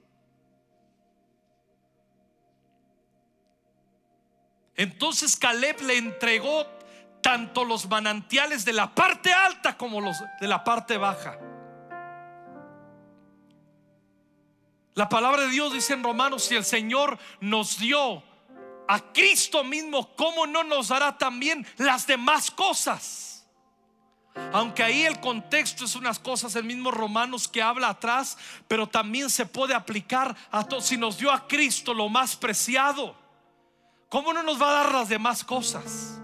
Entonces 4.77 5.37
Caleb 5.37 5.83
le 5.83 5.99
entregó 5.99 6.67
tanto 7.23 7.65
los 7.65 7.89
manantiales 7.89 8.65
de 8.65 8.75
la 8.75 8.95
parte 8.95 9.33
alta 9.33 9.79
como 9.79 10.01
los 10.01 10.17
de 10.41 10.49
la 10.49 10.63
parte 10.63 10.99
baja. 10.99 11.39
La 14.95 15.09
palabra 15.09 15.43
de 15.43 15.49
Dios 15.49 15.73
dice 15.73 15.95
en 15.95 16.03
Romanos, 16.03 16.45
si 16.45 16.55
el 16.55 16.65
Señor 16.65 17.19
nos 17.41 17.79
dio 17.79 18.23
a 18.87 19.01
Cristo 19.15 19.65
mismo, 19.65 20.15
¿cómo 20.17 20.47
no 20.47 20.65
nos 20.65 20.89
dará 20.89 21.17
también 21.17 21.67
las 21.79 22.07
demás 22.07 22.51
cosas? 22.51 23.49
Aunque 24.53 24.83
ahí 24.83 25.03
el 25.03 25.21
contexto 25.21 25.85
es 25.85 25.95
unas 25.95 26.19
cosas, 26.19 26.57
el 26.57 26.65
mismo 26.65 26.91
Romanos 26.91 27.49
que 27.49 27.63
habla 27.63 27.91
atrás, 27.91 28.37
pero 28.67 28.87
también 28.87 29.31
se 29.31 29.47
puede 29.47 29.75
aplicar 29.75 30.35
a 30.51 30.65
todo. 30.65 30.81
Si 30.81 30.97
nos 30.97 31.19
dio 31.19 31.31
a 31.31 31.47
Cristo 31.47 31.95
lo 31.95 32.09
más 32.09 32.37
preciado, 32.37 33.15
¿cómo 34.09 34.33
no 34.33 34.43
nos 34.43 34.61
va 34.61 34.71
a 34.71 34.85
dar 34.85 34.95
las 34.95 35.09
demás 35.09 35.45
cosas? 35.45 36.22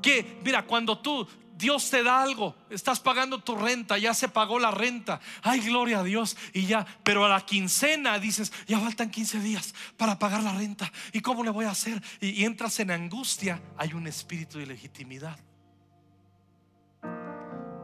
Que, 0.00 0.40
mira, 0.42 0.64
cuando 0.64 0.98
tú 0.98 1.26
Dios 1.60 1.90
te 1.90 2.02
da 2.02 2.22
algo, 2.22 2.56
estás 2.70 3.00
pagando 3.00 3.38
tu 3.38 3.54
renta, 3.54 3.98
ya 3.98 4.14
se 4.14 4.28
pagó 4.28 4.58
la 4.58 4.70
renta, 4.70 5.20
ay 5.42 5.60
gloria 5.60 6.00
a 6.00 6.02
Dios 6.02 6.36
y 6.54 6.64
ya, 6.64 6.86
pero 7.04 7.26
a 7.26 7.28
la 7.28 7.44
quincena 7.44 8.18
dices, 8.18 8.50
ya 8.66 8.80
faltan 8.80 9.10
15 9.10 9.40
días 9.40 9.74
para 9.98 10.18
pagar 10.18 10.42
la 10.42 10.54
renta, 10.54 10.90
¿y 11.12 11.20
cómo 11.20 11.44
le 11.44 11.50
voy 11.50 11.66
a 11.66 11.70
hacer? 11.70 12.02
Y, 12.18 12.44
entras 12.44 12.80
en 12.80 12.90
angustia, 12.90 13.60
hay 13.76 13.92
un 13.92 14.06
espíritu 14.06 14.58
de 14.58 14.66
legitimidad. 14.66 15.38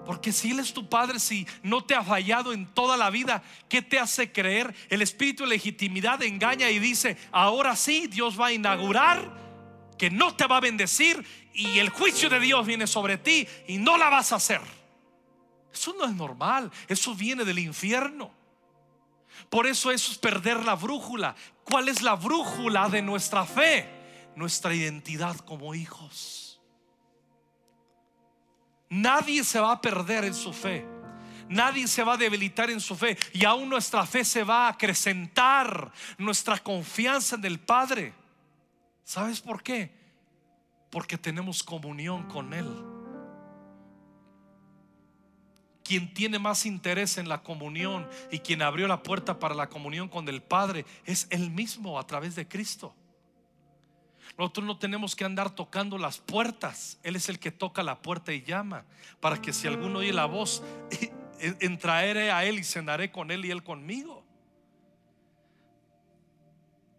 Porque 0.06 0.32
si 0.32 0.52
Él 0.52 0.60
es 0.60 0.72
tu 0.72 0.88
Padre, 0.88 1.18
si 1.18 1.46
no 1.62 1.84
te 1.84 1.94
ha 1.94 2.02
fallado 2.02 2.52
en 2.52 2.66
toda 2.72 2.96
la 2.96 3.10
vida, 3.10 3.42
¿qué 3.68 3.82
te 3.82 3.98
hace 3.98 4.32
creer? 4.32 4.74
El 4.88 5.02
espíritu 5.02 5.42
de 5.42 5.50
legitimidad 5.50 6.22
engaña 6.22 6.70
y 6.70 6.78
dice, 6.78 7.18
ahora 7.30 7.76
sí, 7.76 8.06
Dios 8.06 8.40
va 8.40 8.46
a 8.46 8.52
inaugurar 8.52 9.44
que 9.98 10.10
no 10.10 10.34
te 10.34 10.46
va 10.46 10.58
a 10.58 10.60
bendecir 10.60 11.24
y 11.56 11.78
el 11.78 11.88
juicio 11.88 12.28
de 12.28 12.38
Dios 12.38 12.66
viene 12.66 12.86
sobre 12.86 13.16
ti 13.16 13.48
y 13.66 13.78
no 13.78 13.96
la 13.96 14.10
vas 14.10 14.32
a 14.32 14.36
hacer. 14.36 14.60
Eso 15.72 15.94
no 15.98 16.04
es 16.04 16.14
normal, 16.14 16.70
eso 16.86 17.14
viene 17.14 17.44
del 17.44 17.58
infierno. 17.58 18.30
Por 19.48 19.66
eso 19.66 19.90
eso 19.90 20.12
es 20.12 20.18
perder 20.18 20.64
la 20.64 20.74
brújula. 20.74 21.34
¿Cuál 21.64 21.88
es 21.88 22.02
la 22.02 22.14
brújula 22.14 22.88
de 22.88 23.02
nuestra 23.02 23.44
fe? 23.44 23.88
Nuestra 24.34 24.74
identidad 24.74 25.36
como 25.38 25.74
hijos. 25.74 26.60
Nadie 28.88 29.42
se 29.42 29.58
va 29.58 29.72
a 29.72 29.80
perder 29.80 30.24
en 30.24 30.34
su 30.34 30.52
fe. 30.52 30.86
Nadie 31.48 31.86
se 31.86 32.02
va 32.02 32.14
a 32.14 32.18
debilitar 32.18 32.70
en 32.70 32.80
su 32.80 32.96
fe. 32.96 33.16
Y 33.32 33.44
aún 33.44 33.68
nuestra 33.68 34.04
fe 34.04 34.24
se 34.24 34.44
va 34.44 34.66
a 34.66 34.70
acrecentar. 34.70 35.90
Nuestra 36.18 36.58
confianza 36.58 37.36
en 37.36 37.44
el 37.44 37.60
Padre. 37.60 38.12
¿Sabes 39.04 39.40
por 39.40 39.62
qué? 39.62 40.05
Porque 40.96 41.18
tenemos 41.18 41.62
comunión 41.62 42.22
con 42.22 42.54
Él. 42.54 42.66
Quien 45.84 46.14
tiene 46.14 46.38
más 46.38 46.64
interés 46.64 47.18
en 47.18 47.28
la 47.28 47.42
comunión 47.42 48.08
y 48.30 48.38
quien 48.38 48.62
abrió 48.62 48.88
la 48.88 49.02
puerta 49.02 49.38
para 49.38 49.54
la 49.54 49.68
comunión 49.68 50.08
con 50.08 50.26
el 50.26 50.42
Padre 50.42 50.86
es 51.04 51.26
Él 51.28 51.50
mismo 51.50 51.98
a 51.98 52.06
través 52.06 52.34
de 52.34 52.48
Cristo. 52.48 52.94
Nosotros 54.38 54.64
no 54.64 54.78
tenemos 54.78 55.14
que 55.14 55.26
andar 55.26 55.50
tocando 55.50 55.98
las 55.98 56.16
puertas. 56.16 56.98
Él 57.02 57.14
es 57.14 57.28
el 57.28 57.38
que 57.38 57.52
toca 57.52 57.82
la 57.82 58.00
puerta 58.00 58.32
y 58.32 58.40
llama. 58.40 58.86
Para 59.20 59.38
que 59.42 59.52
si 59.52 59.68
alguno 59.68 59.98
oye 59.98 60.14
la 60.14 60.24
voz, 60.24 60.62
entraré 61.60 62.30
a 62.30 62.42
Él 62.46 62.58
y 62.58 62.64
cenaré 62.64 63.12
con 63.12 63.30
Él 63.30 63.44
y 63.44 63.50
Él 63.50 63.62
conmigo. 63.62 64.24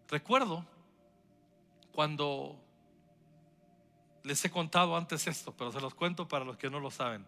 Recuerdo 0.06 0.64
cuando 1.90 2.62
les 4.28 4.44
he 4.44 4.50
contado 4.50 4.94
antes 4.94 5.26
esto, 5.26 5.52
pero 5.56 5.72
se 5.72 5.80
los 5.80 5.94
cuento 5.94 6.28
para 6.28 6.44
los 6.44 6.58
que 6.58 6.68
no 6.68 6.80
lo 6.80 6.90
saben. 6.90 7.26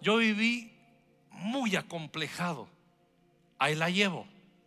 Yo 0.00 0.18
viví 0.18 0.72
muy 1.30 1.74
acomplejado. 1.74 2.68
Ahí 3.58 3.74
la 3.74 3.90
llevo. 3.90 4.26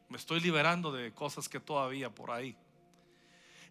Me 0.10 0.18
estoy 0.18 0.42
liberando 0.42 0.92
de 0.92 1.14
cosas 1.14 1.48
que 1.48 1.62
todavía 1.62 2.10
por 2.14 2.32
ahí. 2.32 2.58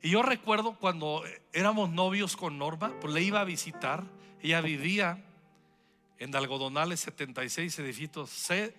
Y 0.01 0.09
yo 0.09 0.23
recuerdo 0.23 0.79
cuando 0.79 1.23
éramos 1.53 1.91
novios 1.91 2.35
con 2.35 2.57
Norma, 2.57 2.95
pues 2.99 3.13
le 3.13 3.23
iba 3.23 3.43
a 3.43 3.45
visitar. 3.45 4.05
Ella 4.41 4.63
vivía 4.63 5.23
en 6.19 6.35
Algodonales 6.35 7.01
76, 7.01 7.79
edificio 7.81 8.27
C, 8.27 8.75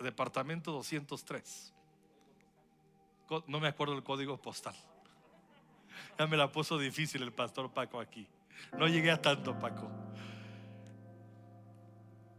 departamento 0.00 0.72
203. 0.72 1.72
No 3.46 3.60
me 3.60 3.68
acuerdo 3.68 3.94
el 3.94 4.02
código 4.02 4.38
postal. 4.38 4.74
Ya 6.18 6.26
me 6.26 6.36
la 6.36 6.50
puso 6.50 6.78
difícil 6.78 7.22
el 7.22 7.32
pastor 7.32 7.70
Paco 7.70 8.00
aquí. 8.00 8.26
No 8.78 8.86
llegué 8.88 9.10
a 9.10 9.20
tanto, 9.20 9.58
Paco. 9.58 9.90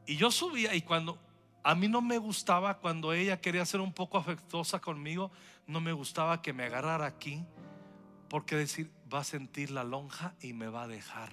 Y 0.05 0.17
yo 0.17 0.31
subía 0.31 0.75
y 0.75 0.81
cuando 0.81 1.17
a 1.63 1.75
mí 1.75 1.87
no 1.87 2.01
me 2.01 2.17
gustaba, 2.17 2.79
cuando 2.79 3.13
ella 3.13 3.39
quería 3.39 3.65
ser 3.65 3.81
un 3.81 3.93
poco 3.93 4.17
afectuosa 4.17 4.81
conmigo, 4.81 5.31
no 5.67 5.79
me 5.79 5.93
gustaba 5.93 6.41
que 6.41 6.53
me 6.53 6.65
agarrara 6.65 7.05
aquí, 7.05 7.45
porque 8.29 8.55
decir, 8.55 8.91
va 9.13 9.19
a 9.19 9.23
sentir 9.23 9.71
la 9.71 9.83
lonja 9.83 10.33
y 10.41 10.53
me 10.53 10.67
va 10.67 10.83
a 10.83 10.87
dejar. 10.87 11.31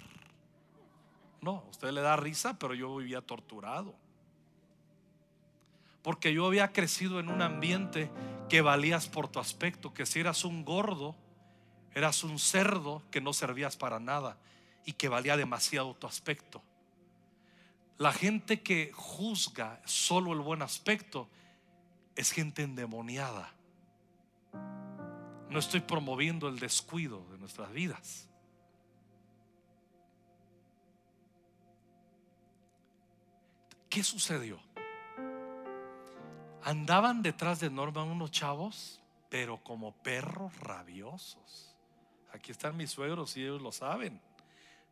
No, 1.40 1.64
usted 1.70 1.90
le 1.92 2.02
da 2.02 2.16
risa, 2.16 2.58
pero 2.58 2.74
yo 2.74 2.94
vivía 2.96 3.20
torturado. 3.20 3.94
Porque 6.02 6.32
yo 6.32 6.46
había 6.46 6.72
crecido 6.72 7.20
en 7.20 7.28
un 7.28 7.42
ambiente 7.42 8.10
que 8.48 8.60
valías 8.60 9.08
por 9.08 9.28
tu 9.28 9.40
aspecto, 9.40 9.94
que 9.94 10.06
si 10.06 10.20
eras 10.20 10.44
un 10.44 10.64
gordo, 10.64 11.16
eras 11.94 12.22
un 12.22 12.38
cerdo 12.38 13.02
que 13.10 13.20
no 13.20 13.32
servías 13.32 13.76
para 13.76 13.98
nada 13.98 14.36
y 14.88 14.94
que 14.94 15.10
valía 15.10 15.36
demasiado 15.36 15.94
tu 15.94 16.06
aspecto. 16.06 16.62
La 17.98 18.10
gente 18.10 18.62
que 18.62 18.90
juzga 18.94 19.82
solo 19.84 20.32
el 20.32 20.40
buen 20.40 20.62
aspecto 20.62 21.28
es 22.16 22.30
gente 22.30 22.62
endemoniada. 22.62 23.52
No 25.50 25.58
estoy 25.58 25.80
promoviendo 25.80 26.48
el 26.48 26.58
descuido 26.58 27.22
de 27.30 27.36
nuestras 27.36 27.70
vidas. 27.70 28.30
¿Qué 33.90 34.02
sucedió? 34.02 34.58
Andaban 36.62 37.20
detrás 37.20 37.60
de 37.60 37.68
Norma 37.68 38.04
unos 38.04 38.30
chavos, 38.30 39.02
pero 39.28 39.62
como 39.62 39.92
perros 40.02 40.58
rabiosos. 40.60 41.76
Aquí 42.32 42.52
están 42.52 42.74
mis 42.74 42.90
suegros 42.90 43.36
y 43.36 43.42
ellos 43.42 43.60
lo 43.60 43.70
saben 43.70 44.26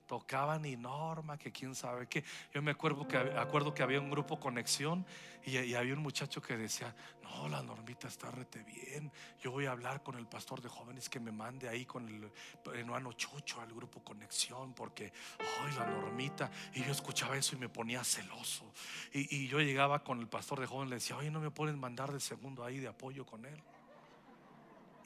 tocaban 0.07 0.65
y 0.65 0.77
Norma, 0.77 1.37
que 1.37 1.53
quién 1.53 1.75
sabe 1.75 2.07
qué. 2.07 2.25
Yo 2.53 2.63
me 2.63 2.71
acuerdo 2.71 3.07
que, 3.07 3.17
acuerdo 3.17 3.75
que 3.75 3.83
había 3.83 4.01
un 4.01 4.11
grupo 4.11 4.39
conexión 4.39 5.05
y, 5.45 5.75
había 5.75 5.95
un 5.95 6.01
muchacho 6.01 6.41
que 6.41 6.57
decía, 6.57 6.95
no, 7.23 7.49
la 7.49 7.63
Normita 7.63 8.09
está 8.09 8.31
rete 8.31 8.63
bien. 8.65 9.13
Yo 9.41 9.53
voy 9.53 9.67
a 9.67 9.73
hablar 9.73 10.03
con 10.03 10.17
el 10.17 10.27
pastor 10.27 10.61
de 10.61 10.69
jóvenes 10.69 11.09
que 11.09 11.21
me 11.21 11.31
mande 11.31 11.69
ahí 11.69 11.85
con 11.85 12.09
el 12.09 12.31
hermano 12.75 13.13
Chucho 13.13 13.61
al 13.61 13.73
grupo 13.73 14.03
conexión 14.03 14.73
porque, 14.75 15.13
ay, 15.39 15.75
la 15.77 15.87
Normita. 15.87 16.51
Y 16.75 16.83
yo 16.83 16.93
escuchaba 16.93 17.37
eso 17.37 17.55
y 17.55 17.59
me 17.59 17.69
ponía 17.69 18.03
celoso. 18.03 18.73
Y, 19.13 19.37
y 19.37 19.49
yo 19.49 19.61
llegaba 19.61 20.03
con 20.03 20.21
el 20.21 20.29
pastor 20.29 20.61
de 20.61 20.67
jóvenes 20.67 20.91
le 20.91 20.97
decía, 20.97 21.17
oye, 21.17 21.31
no 21.31 21.41
me 21.41 21.51
pueden 21.51 21.79
mandar 21.79 22.13
de 22.13 22.21
segundo 22.21 22.65
ahí 22.65 22.79
de 22.79 22.89
apoyo 22.89 23.25
con 23.25 23.45
él. 23.45 23.63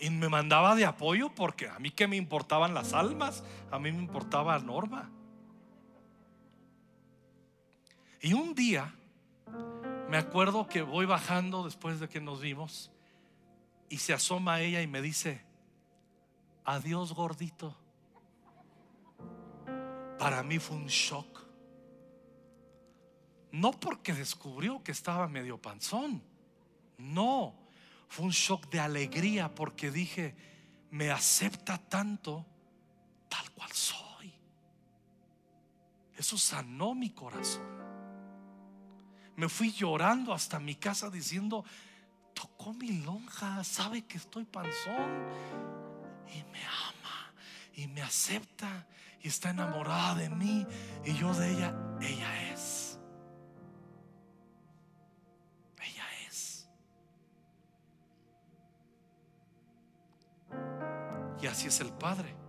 Y 0.01 0.11
me 0.11 0.28
mandaba 0.28 0.74
de 0.74 0.86
apoyo 0.86 1.34
porque 1.34 1.68
a 1.68 1.78
mí 1.78 1.90
que 1.90 2.09
me 2.09 2.16
importaban 2.16 2.72
las 2.72 2.94
almas, 2.94 3.44
a 3.70 3.78
mí 3.78 3.92
me 3.92 3.98
importaba 3.98 4.59
Norma. 4.59 5.11
Y 8.22 8.32
un 8.32 8.55
día 8.55 8.94
me 10.09 10.16
acuerdo 10.16 10.66
que 10.66 10.82
voy 10.82 11.07
bajando 11.07 11.64
después 11.64 12.01
de 12.01 12.09
que 12.09 12.20
nos 12.20 12.40
vimos 12.40 12.90
y 13.88 13.98
se 13.98 14.12
asoma 14.12 14.61
ella 14.61 14.82
y 14.82 14.86
me 14.86 15.03
dice, 15.03 15.44
adiós 16.64 17.12
gordito. 17.12 17.76
Para 20.18 20.42
mí 20.42 20.59
fue 20.59 20.76
un 20.76 20.86
shock. 20.86 21.44
No 23.53 23.72
porque 23.72 24.12
descubrió 24.12 24.82
que 24.82 24.92
estaba 24.92 25.28
medio 25.28 25.61
panzón, 25.61 26.22
no, 26.98 27.55
fue 28.11 28.24
un 28.24 28.32
shock 28.32 28.68
de 28.70 28.80
alegría 28.80 29.54
porque 29.54 29.92
dije, 29.92 30.34
me 30.90 31.12
acepta 31.12 31.78
tanto 31.78 32.44
tal 33.28 33.48
cual 33.52 33.70
soy. 33.72 34.34
Eso 36.16 36.36
sanó 36.36 36.92
mi 36.96 37.11
corazón. 37.11 37.62
Me 39.36 39.48
fui 39.48 39.70
llorando 39.70 40.34
hasta 40.34 40.58
mi 40.58 40.74
casa 40.74 41.08
diciendo, 41.08 41.64
tocó 42.34 42.74
mi 42.74 43.00
lonja, 43.00 43.62
sabe 43.62 44.02
que 44.02 44.18
estoy 44.18 44.44
panzón 44.44 45.28
y 46.34 46.42
me 46.50 46.64
ama 46.64 47.32
y 47.76 47.86
me 47.86 48.02
acepta 48.02 48.88
y 49.22 49.28
está 49.28 49.50
enamorada 49.50 50.16
de 50.16 50.30
mí 50.30 50.66
y 51.04 51.14
yo 51.14 51.32
de 51.32 51.52
ella, 51.52 51.74
ella 52.00 52.52
es. 52.52 52.80
Y 61.43 61.47
así 61.47 61.68
es 61.68 61.80
el 61.80 61.88
Padre. 61.88 62.39